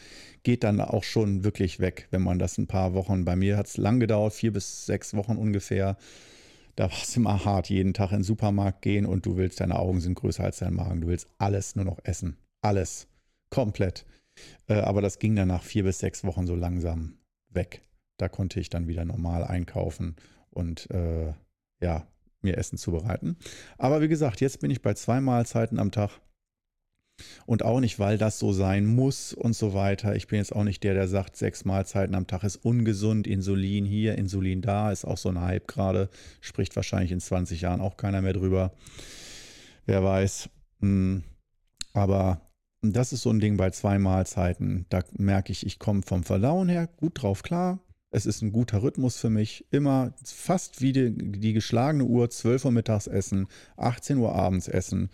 [0.46, 3.66] geht dann auch schon wirklich weg, wenn man das ein paar Wochen, bei mir hat
[3.66, 5.98] es lang gedauert, vier bis sechs Wochen ungefähr.
[6.76, 9.80] Da war es immer hart, jeden Tag in den Supermarkt gehen und du willst, deine
[9.80, 11.02] Augen sind größer als dein Magen.
[11.02, 12.38] Du willst alles nur noch essen.
[12.62, 13.08] Alles.
[13.50, 14.06] Komplett.
[14.68, 17.18] Äh, aber das ging dann nach vier bis sechs Wochen so langsam
[17.50, 17.82] weg.
[18.18, 20.16] Da konnte ich dann wieder normal einkaufen
[20.52, 21.34] und äh,
[21.82, 22.08] ja,
[22.42, 23.38] mir Essen zubereiten.
[23.78, 26.20] Aber wie gesagt, jetzt bin ich bei zwei Mahlzeiten am Tag
[27.46, 30.16] und auch nicht, weil das so sein muss und so weiter.
[30.16, 33.86] Ich bin jetzt auch nicht der, der sagt, sechs Mahlzeiten am Tag ist ungesund, Insulin
[33.86, 36.10] hier, Insulin da, ist auch so ein Hype gerade.
[36.42, 38.72] Spricht wahrscheinlich in 20 Jahren auch keiner mehr drüber.
[39.86, 40.50] Wer weiß.
[40.82, 41.24] Hm.
[41.94, 42.42] Aber
[42.82, 44.86] das ist so ein Ding bei zwei Mahlzeiten.
[44.90, 47.80] Da merke ich, ich komme vom Verdauen her gut drauf klar.
[48.12, 49.66] Es ist ein guter Rhythmus für mich.
[49.72, 53.48] Immer fast wie die, die geschlagene Uhr, 12 Uhr mittags essen,
[53.78, 55.10] 18 Uhr abends essen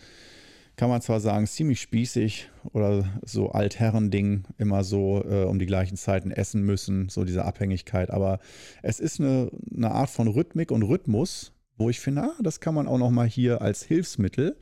[0.82, 5.96] kann man zwar sagen, ziemlich spießig oder so Altherren-Ding, immer so äh, um die gleichen
[5.96, 8.40] Zeiten essen müssen, so diese Abhängigkeit, aber
[8.82, 12.74] es ist eine, eine Art von Rhythmik und Rhythmus, wo ich finde, ah, das kann
[12.74, 14.58] man auch noch mal hier als Hilfsmittel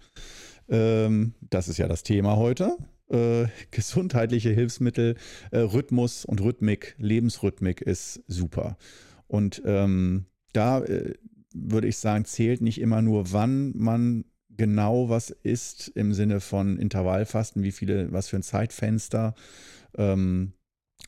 [0.68, 2.76] Ähm, das ist ja das Thema heute.
[3.10, 5.16] Äh, gesundheitliche Hilfsmittel,
[5.52, 8.78] äh, Rhythmus und Rhythmik, Lebensrhythmik ist super.
[9.28, 11.14] Und ähm, da äh,
[11.54, 14.26] würde ich sagen, zählt nicht immer nur, wann man
[14.60, 19.34] genau was isst im Sinne von Intervallfasten, wie viele, was für ein Zeitfenster,
[19.98, 20.52] ähm,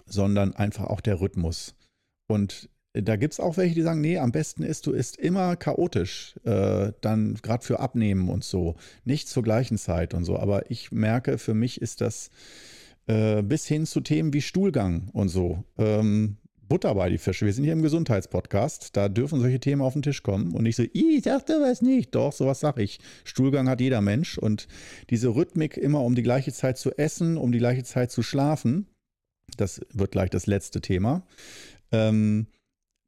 [0.06, 1.76] sondern einfach auch der Rhythmus.
[2.28, 5.58] Und da gibt es auch welche, die sagen, nee, am besten ist, du isst immer
[5.58, 10.40] chaotisch, äh, dann gerade für Abnehmen und so, nicht zur gleichen Zeit und so.
[10.40, 12.30] Aber ich merke, für mich ist das
[13.08, 15.66] äh, bis hin zu Themen wie Stuhlgang und so.
[15.78, 16.38] Ähm,
[16.72, 17.46] Butter bei die Fische.
[17.46, 18.96] Wir sind hier im Gesundheitspodcast.
[18.96, 20.54] Da dürfen solche Themen auf den Tisch kommen.
[20.54, 22.16] Und nicht so, ich dachte was nicht.
[22.16, 23.02] Doch, sowas sag ich.
[23.26, 24.38] Stuhlgang hat jeder Mensch.
[24.38, 24.70] Und
[25.10, 28.88] diese Rhythmik immer um die gleiche Zeit zu essen, um die gleiche Zeit zu schlafen,
[29.58, 31.24] das wird gleich das letzte Thema.
[31.92, 32.48] Ähm,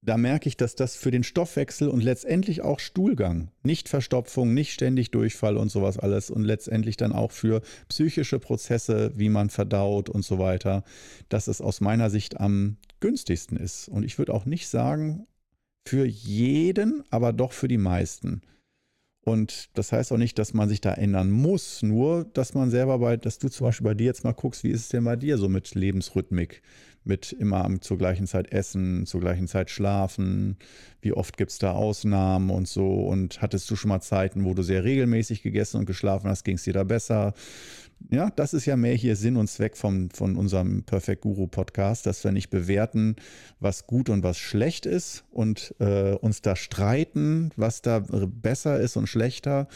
[0.05, 4.73] da merke ich, dass das für den Stoffwechsel und letztendlich auch Stuhlgang, nicht Verstopfung, nicht
[4.73, 10.09] ständig Durchfall und sowas alles und letztendlich dann auch für psychische Prozesse, wie man verdaut
[10.09, 10.83] und so weiter,
[11.29, 13.89] dass es aus meiner Sicht am günstigsten ist.
[13.89, 15.27] Und ich würde auch nicht sagen
[15.85, 18.41] für jeden, aber doch für die meisten.
[19.25, 22.99] Und das heißt auch nicht, dass man sich da ändern muss, nur dass man selber
[22.99, 25.17] bei, dass du zum Beispiel bei dir jetzt mal guckst, wie ist es denn bei
[25.17, 26.61] dir so mit Lebensrhythmik?
[27.05, 30.57] Mit immer zur gleichen Zeit essen, zur gleichen Zeit schlafen?
[31.01, 33.05] Wie oft gibt es da Ausnahmen und so?
[33.05, 36.43] Und hattest du schon mal Zeiten, wo du sehr regelmäßig gegessen und geschlafen hast?
[36.43, 37.33] Ging es dir da besser?
[38.09, 42.05] Ja, das ist ja mehr hier Sinn und Zweck vom, von unserem Perfect Guru Podcast,
[42.05, 43.15] dass wir nicht bewerten,
[43.59, 48.97] was gut und was schlecht ist und äh, uns da streiten, was da besser ist
[48.97, 49.67] und schlechter,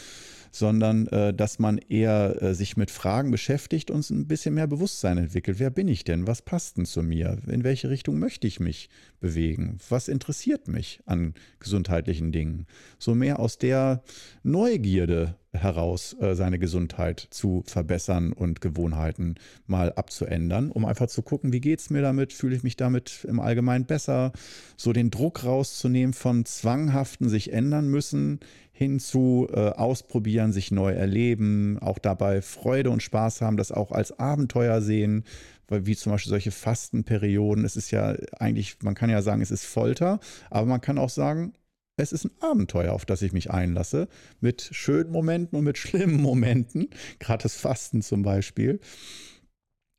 [0.50, 5.18] sondern äh, dass man eher äh, sich mit Fragen beschäftigt und ein bisschen mehr Bewusstsein
[5.18, 5.58] entwickelt.
[5.58, 6.26] Wer bin ich denn?
[6.26, 7.38] Was passt denn zu mir?
[7.46, 8.88] In welche Richtung möchte ich mich
[9.20, 9.78] bewegen?
[9.88, 12.66] Was interessiert mich an gesundheitlichen Dingen?
[12.98, 14.02] So mehr aus der
[14.42, 19.36] Neugierde heraus äh, seine Gesundheit zu verbessern und Gewohnheiten
[19.66, 23.24] mal abzuändern, um einfach zu gucken, wie geht es mir damit, fühle ich mich damit
[23.28, 24.32] im Allgemeinen besser,
[24.76, 28.40] so den Druck rauszunehmen von zwanghaften sich ändern müssen
[28.78, 33.90] hin zu äh, ausprobieren, sich neu erleben, auch dabei Freude und Spaß haben, das auch
[33.90, 35.24] als Abenteuer sehen,
[35.66, 39.50] weil wie zum Beispiel solche Fastenperioden, es ist ja eigentlich, man kann ja sagen, es
[39.50, 41.54] ist Folter, aber man kann auch sagen,
[41.98, 44.08] es ist ein Abenteuer, auf das ich mich einlasse,
[44.40, 48.80] mit schönen Momenten und mit schlimmen Momenten, gerade das Fasten zum Beispiel.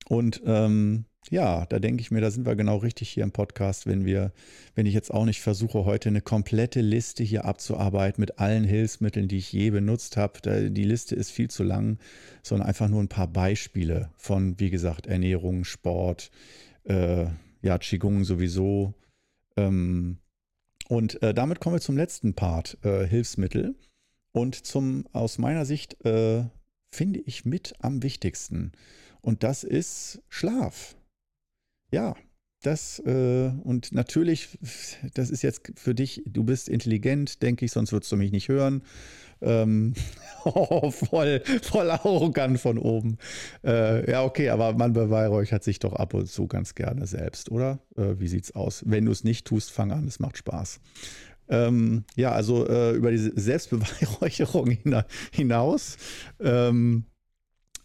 [0.08, 3.86] Und ähm, ja, da denke ich mir, da sind wir genau richtig hier im Podcast,
[3.86, 4.32] wenn wir,
[4.74, 9.28] wenn ich jetzt auch nicht versuche, heute eine komplette Liste hier abzuarbeiten mit allen Hilfsmitteln,
[9.28, 10.72] die ich je benutzt habe.
[10.72, 12.00] Die Liste ist viel zu lang,
[12.42, 16.32] sondern einfach nur ein paar Beispiele von, wie gesagt, Ernährung, Sport,
[16.86, 17.26] äh,
[17.62, 18.96] ja, Qigong sowieso.
[19.56, 20.18] Ähm,
[20.90, 23.76] und äh, damit kommen wir zum letzten Part, äh, Hilfsmittel.
[24.32, 26.46] Und zum, aus meiner Sicht, äh,
[26.92, 28.72] finde ich mit am wichtigsten.
[29.22, 30.98] Und das ist Schlaf.
[31.92, 32.16] Ja,
[32.62, 34.58] das äh, und natürlich,
[35.14, 38.50] das ist jetzt für dich, du bist intelligent, denke ich, sonst würdest du mich nicht
[38.50, 38.84] hören.
[39.42, 39.94] Ähm,
[40.44, 43.18] oh, voll, voll arrogant von oben.
[43.64, 47.80] Äh, ja, okay, aber man beweihräuchert sich doch ab und zu ganz gerne selbst, oder?
[47.96, 48.84] Äh, wie sieht's aus?
[48.86, 50.82] Wenn du es nicht tust, fang an, es macht Spaß.
[51.48, 54.78] Ähm, ja, also äh, über diese Selbstbeweihräucherung
[55.32, 55.98] hinaus.
[56.40, 57.06] Ähm,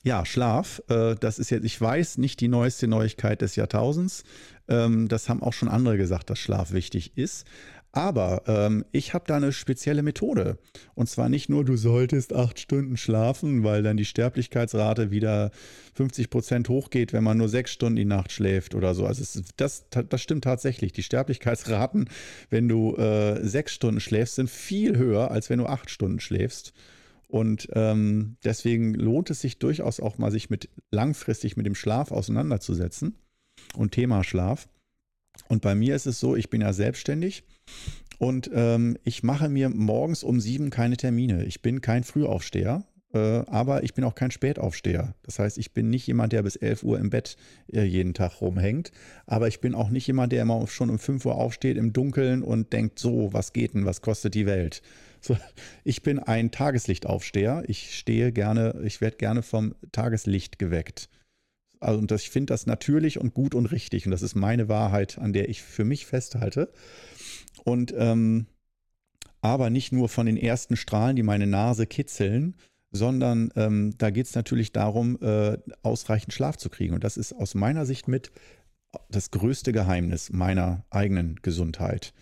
[0.05, 4.25] ja, Schlaf, äh, das ist jetzt, ich weiß, nicht die neueste Neuigkeit des Jahrtausends.
[4.69, 7.47] Ähm, das haben auch schon andere gesagt, dass Schlaf wichtig ist.
[7.95, 10.59] Aber ähm, ich habe da eine spezielle Methode.
[10.97, 15.53] Und zwar nicht nur, du solltest acht Stunden schlafen, weil dann die Sterblichkeitsrate wieder
[15.95, 19.07] 50 Prozent hochgeht, wenn man nur sechs Stunden die Nacht schläft oder so.
[19.07, 20.93] Also es, das, das stimmt tatsächlich.
[20.93, 22.11] Die Sterblichkeitsraten,
[22.51, 26.73] wenn du äh, sechs Stunden schläfst, sind viel höher, als wenn du acht Stunden schläfst.
[27.29, 32.11] Und ähm, deswegen lohnt es sich durchaus auch mal, sich mit langfristig mit dem Schlaf
[32.11, 33.15] auseinanderzusetzen
[33.75, 34.69] und Thema Schlaf.
[35.49, 37.45] Und bei mir ist es so, ich bin ja selbstständig
[38.19, 41.45] und ähm, ich mache mir morgens um sieben keine Termine.
[41.45, 45.15] Ich bin kein Frühaufsteher, äh, aber ich bin auch kein Spätaufsteher.
[45.23, 47.37] Das heißt, ich bin nicht jemand, der bis 11 Uhr im Bett
[47.73, 48.93] äh, jeden Tag rumhängt.
[49.27, 52.43] Aber ich bin auch nicht jemand, der immer schon um 5 Uhr aufsteht im Dunkeln
[52.43, 54.83] und denkt, so, was geht denn, was kostet die Welt?
[55.21, 55.37] So,
[55.85, 57.65] ich bin ein Tageslichtaufsteher.
[57.67, 61.09] Ich stehe gerne, ich werde gerne vom Tageslicht geweckt.
[61.81, 64.07] Also, und das, ich finde das natürlich und gut und richtig.
[64.07, 66.73] Und das ist meine Wahrheit, an der ich für mich festhalte.
[67.65, 68.47] Und ähm,
[69.41, 72.57] aber nicht nur von den ersten Strahlen, die meine Nase kitzeln,
[72.93, 76.95] sondern ähm, da geht es natürlich darum, äh, ausreichend Schlaf zu kriegen.
[76.95, 78.31] Und das ist aus meiner Sicht mit
[79.11, 82.15] das größte Geheimnis meiner eigenen Gesundheit,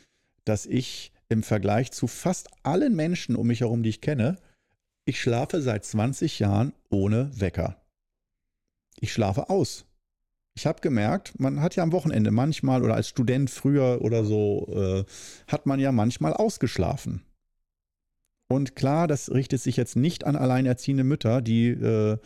[0.45, 4.39] dass ich im Vergleich zu fast allen Menschen um mich herum, die ich kenne,
[5.05, 7.82] Ich schlafe seit 20 Jahren ohne Wecker.
[9.03, 9.85] Ich schlafe aus.
[10.55, 14.69] Ich habe gemerkt, man hat ja am Wochenende manchmal oder als Student früher oder so,
[14.73, 15.05] äh,
[15.51, 17.23] hat man ja manchmal ausgeschlafen.
[18.49, 22.19] Und klar, das richtet sich jetzt nicht an alleinerziehende Mütter, die äh,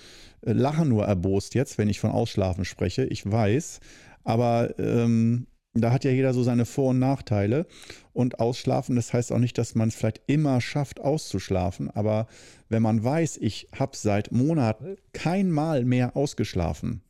[0.42, 3.04] lachen nur erbost jetzt, wenn ich von Ausschlafen spreche.
[3.04, 3.80] Ich weiß,
[4.24, 7.66] aber ähm, da hat ja jeder so seine Vor- und Nachteile.
[8.12, 11.90] Und ausschlafen, das heißt auch nicht, dass man es vielleicht immer schafft, auszuschlafen.
[11.90, 12.26] Aber
[12.68, 17.02] wenn man weiß, ich habe seit Monaten kein Mal mehr ausgeschlafen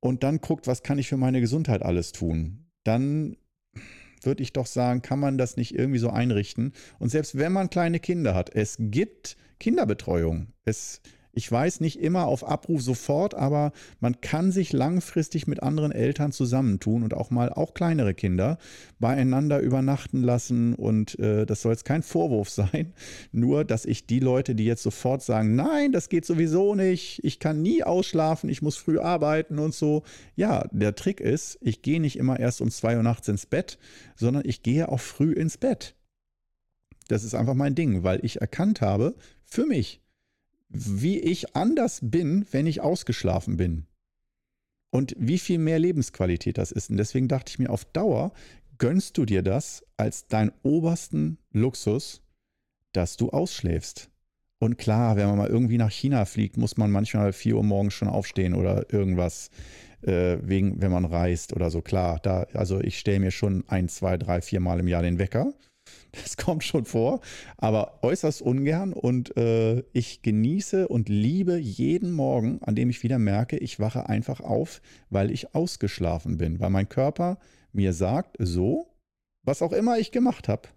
[0.00, 3.36] und dann guckt, was kann ich für meine Gesundheit alles tun, dann
[4.22, 6.72] würde ich doch sagen, kann man das nicht irgendwie so einrichten.
[6.98, 10.48] Und selbst wenn man kleine Kinder hat, es gibt Kinderbetreuung.
[10.64, 11.00] Es
[11.34, 16.30] ich weiß nicht immer auf Abruf sofort, aber man kann sich langfristig mit anderen Eltern
[16.30, 18.58] zusammentun und auch mal auch kleinere Kinder
[18.98, 20.74] beieinander übernachten lassen.
[20.74, 22.92] Und äh, das soll jetzt kein Vorwurf sein,
[23.32, 27.38] nur dass ich die Leute, die jetzt sofort sagen, nein, das geht sowieso nicht, ich
[27.38, 30.02] kann nie ausschlafen, ich muss früh arbeiten und so.
[30.36, 33.78] Ja, der Trick ist, ich gehe nicht immer erst um zwei Uhr nachts ins Bett,
[34.16, 35.94] sondern ich gehe auch früh ins Bett.
[37.08, 39.14] Das ist einfach mein Ding, weil ich erkannt habe,
[39.44, 40.01] für mich,
[40.72, 43.86] wie ich anders bin, wenn ich ausgeschlafen bin.
[44.90, 46.90] Und wie viel mehr Lebensqualität das ist.
[46.90, 48.32] Und deswegen dachte ich mir, auf Dauer
[48.78, 52.22] gönnst du dir das als deinen obersten Luxus,
[52.92, 54.10] dass du ausschläfst.
[54.58, 57.94] Und klar, wenn man mal irgendwie nach China fliegt, muss man manchmal 4 Uhr morgens
[57.94, 59.50] schon aufstehen oder irgendwas,
[60.02, 61.80] äh, wegen, wenn man reist oder so.
[61.80, 65.18] Klar, da, also ich stelle mir schon ein, zwei, drei, vier Mal im Jahr den
[65.18, 65.52] Wecker
[66.12, 67.20] das kommt schon vor,
[67.56, 73.18] aber äußerst ungern und äh, ich genieße und liebe jeden Morgen, an dem ich wieder
[73.18, 77.38] merke, ich wache einfach auf, weil ich ausgeschlafen bin, weil mein Körper
[77.72, 78.94] mir sagt, so,
[79.44, 80.68] was auch immer ich gemacht habe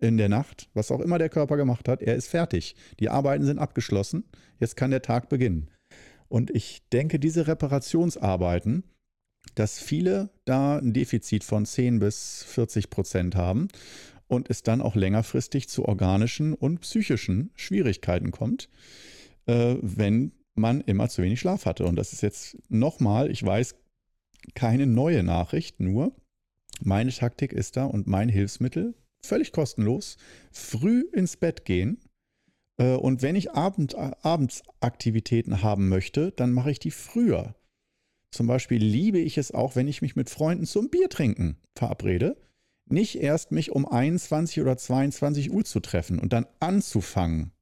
[0.00, 2.76] in der Nacht, was auch immer der Körper gemacht hat, er ist fertig.
[3.00, 4.24] Die Arbeiten sind abgeschlossen,
[4.60, 5.70] jetzt kann der Tag beginnen.
[6.28, 8.84] Und ich denke, diese Reparationsarbeiten,
[9.54, 13.68] dass viele da ein Defizit von 10 bis 40 Prozent haben
[14.28, 18.68] und es dann auch längerfristig zu organischen und psychischen Schwierigkeiten kommt,
[19.46, 21.86] äh, wenn man immer zu wenig Schlaf hatte.
[21.86, 23.74] Und das ist jetzt nochmal, ich weiß,
[24.54, 26.14] keine neue Nachricht, nur
[26.80, 30.16] meine Taktik ist da und mein Hilfsmittel, völlig kostenlos,
[30.52, 31.98] früh ins Bett gehen.
[32.76, 37.56] Äh, und wenn ich Abend, Abendsaktivitäten haben möchte, dann mache ich die früher.
[38.30, 42.36] Zum Beispiel liebe ich es auch, wenn ich mich mit Freunden zum Bier trinken verabrede
[42.90, 47.52] nicht erst mich um 21 oder 22 Uhr zu treffen und dann anzufangen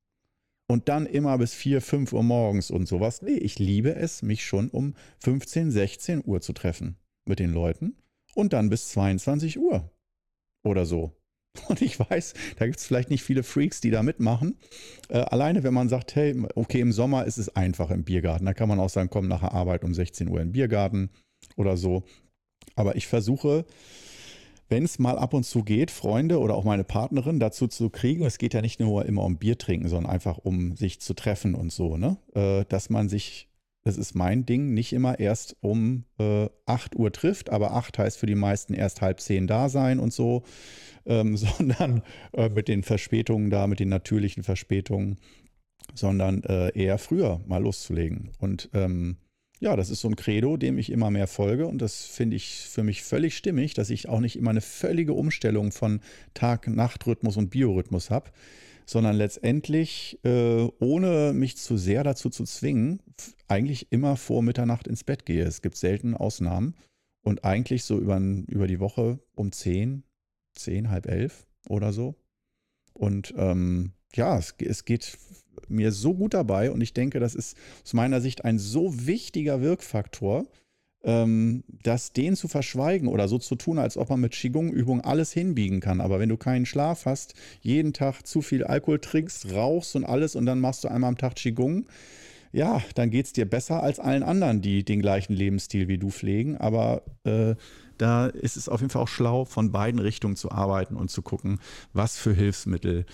[0.68, 3.22] und dann immer bis 4, 5 Uhr morgens und sowas.
[3.22, 7.96] Nee, ich liebe es, mich schon um 15, 16 Uhr zu treffen mit den Leuten
[8.34, 9.90] und dann bis 22 Uhr
[10.62, 11.12] oder so.
[11.68, 14.58] Und ich weiß, da gibt es vielleicht nicht viele Freaks, die da mitmachen.
[15.08, 18.44] Äh, alleine, wenn man sagt, hey, okay, im Sommer ist es einfach im Biergarten.
[18.44, 21.08] Da kann man auch sagen, komm nachher Arbeit um 16 Uhr im Biergarten
[21.56, 22.04] oder so.
[22.74, 23.64] Aber ich versuche,
[24.68, 28.24] wenn es mal ab und zu geht, Freunde oder auch meine Partnerin dazu zu kriegen,
[28.24, 31.54] es geht ja nicht nur immer um Bier trinken, sondern einfach um sich zu treffen
[31.54, 32.16] und so, ne?
[32.34, 33.48] Äh, dass man sich,
[33.84, 38.18] das ist mein Ding, nicht immer erst um äh, 8 Uhr trifft, aber 8 heißt
[38.18, 40.42] für die meisten erst halb 10 da sein und so,
[41.04, 42.02] ähm, sondern
[42.32, 45.18] äh, mit den Verspätungen da, mit den natürlichen Verspätungen,
[45.94, 48.30] sondern äh, eher früher mal loszulegen.
[48.40, 49.18] Und ähm,
[49.60, 52.56] ja, das ist so ein Credo, dem ich immer mehr folge und das finde ich
[52.56, 56.00] für mich völlig stimmig, dass ich auch nicht immer eine völlige Umstellung von
[56.34, 58.30] Tag-Nacht-Rhythmus und Biorhythmus habe,
[58.84, 63.00] sondern letztendlich, äh, ohne mich zu sehr dazu zu zwingen,
[63.48, 65.44] eigentlich immer vor Mitternacht ins Bett gehe.
[65.44, 66.74] Es gibt selten Ausnahmen
[67.22, 70.04] und eigentlich so über, über die Woche um 10,
[70.54, 72.14] 10, halb elf oder so.
[72.92, 75.18] Und ähm, ja, es, es geht
[75.68, 79.60] mir so gut dabei und ich denke, das ist aus meiner Sicht ein so wichtiger
[79.60, 80.46] Wirkfaktor,
[81.04, 85.32] ähm, dass den zu verschweigen oder so zu tun, als ob man mit Qigong-Übungen alles
[85.32, 86.00] hinbiegen kann.
[86.00, 90.34] Aber wenn du keinen Schlaf hast, jeden Tag zu viel Alkohol trinkst, rauchst und alles
[90.34, 91.86] und dann machst du einmal am Tag Qigong,
[92.52, 96.10] ja, dann geht es dir besser als allen anderen, die den gleichen Lebensstil wie du
[96.10, 96.56] pflegen.
[96.56, 97.54] Aber äh,
[97.98, 101.22] da ist es auf jeden Fall auch schlau, von beiden Richtungen zu arbeiten und zu
[101.22, 101.60] gucken,
[101.92, 103.06] was für Hilfsmittel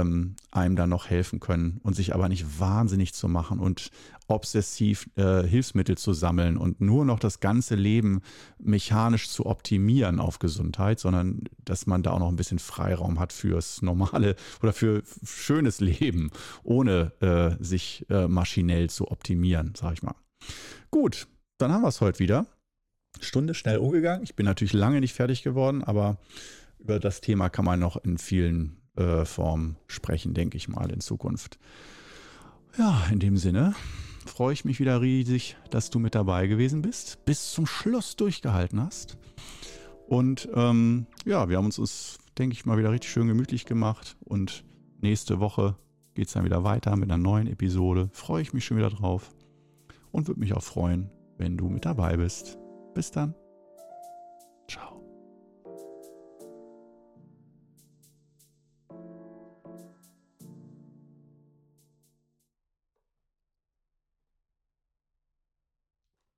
[0.00, 3.90] ähm, einem dann noch helfen können und sich aber nicht wahnsinnig zu machen und
[4.26, 8.22] obsessiv äh, Hilfsmittel zu sammeln und nur noch das ganze Leben
[8.58, 13.32] mechanisch zu optimieren auf Gesundheit, sondern dass man da auch noch ein bisschen Freiraum hat
[13.32, 16.30] fürs normale oder für schönes Leben,
[16.62, 20.14] ohne äh, sich äh, maschinell zu optimieren, sag ich mal.
[20.90, 21.26] Gut,
[21.58, 22.46] dann haben wir es heute wieder.
[23.20, 24.24] Stunde schnell umgegangen.
[24.24, 26.18] Ich bin natürlich lange nicht fertig geworden, aber
[26.78, 28.76] über das Thema kann man noch in vielen
[29.24, 31.58] Form sprechen, denke ich mal, in Zukunft.
[32.78, 33.74] Ja, in dem Sinne
[34.26, 38.80] freue ich mich wieder riesig, dass du mit dabei gewesen bist, bis zum Schluss durchgehalten
[38.80, 39.18] hast.
[40.06, 44.16] Und ähm, ja, wir haben uns, uns, denke ich mal, wieder richtig schön gemütlich gemacht.
[44.24, 44.64] Und
[45.00, 45.76] nächste Woche
[46.14, 48.10] geht es dann wieder weiter mit einer neuen Episode.
[48.12, 49.30] Freue ich mich schon wieder drauf
[50.10, 52.58] und würde mich auch freuen, wenn du mit dabei bist.
[52.94, 53.34] Bis dann.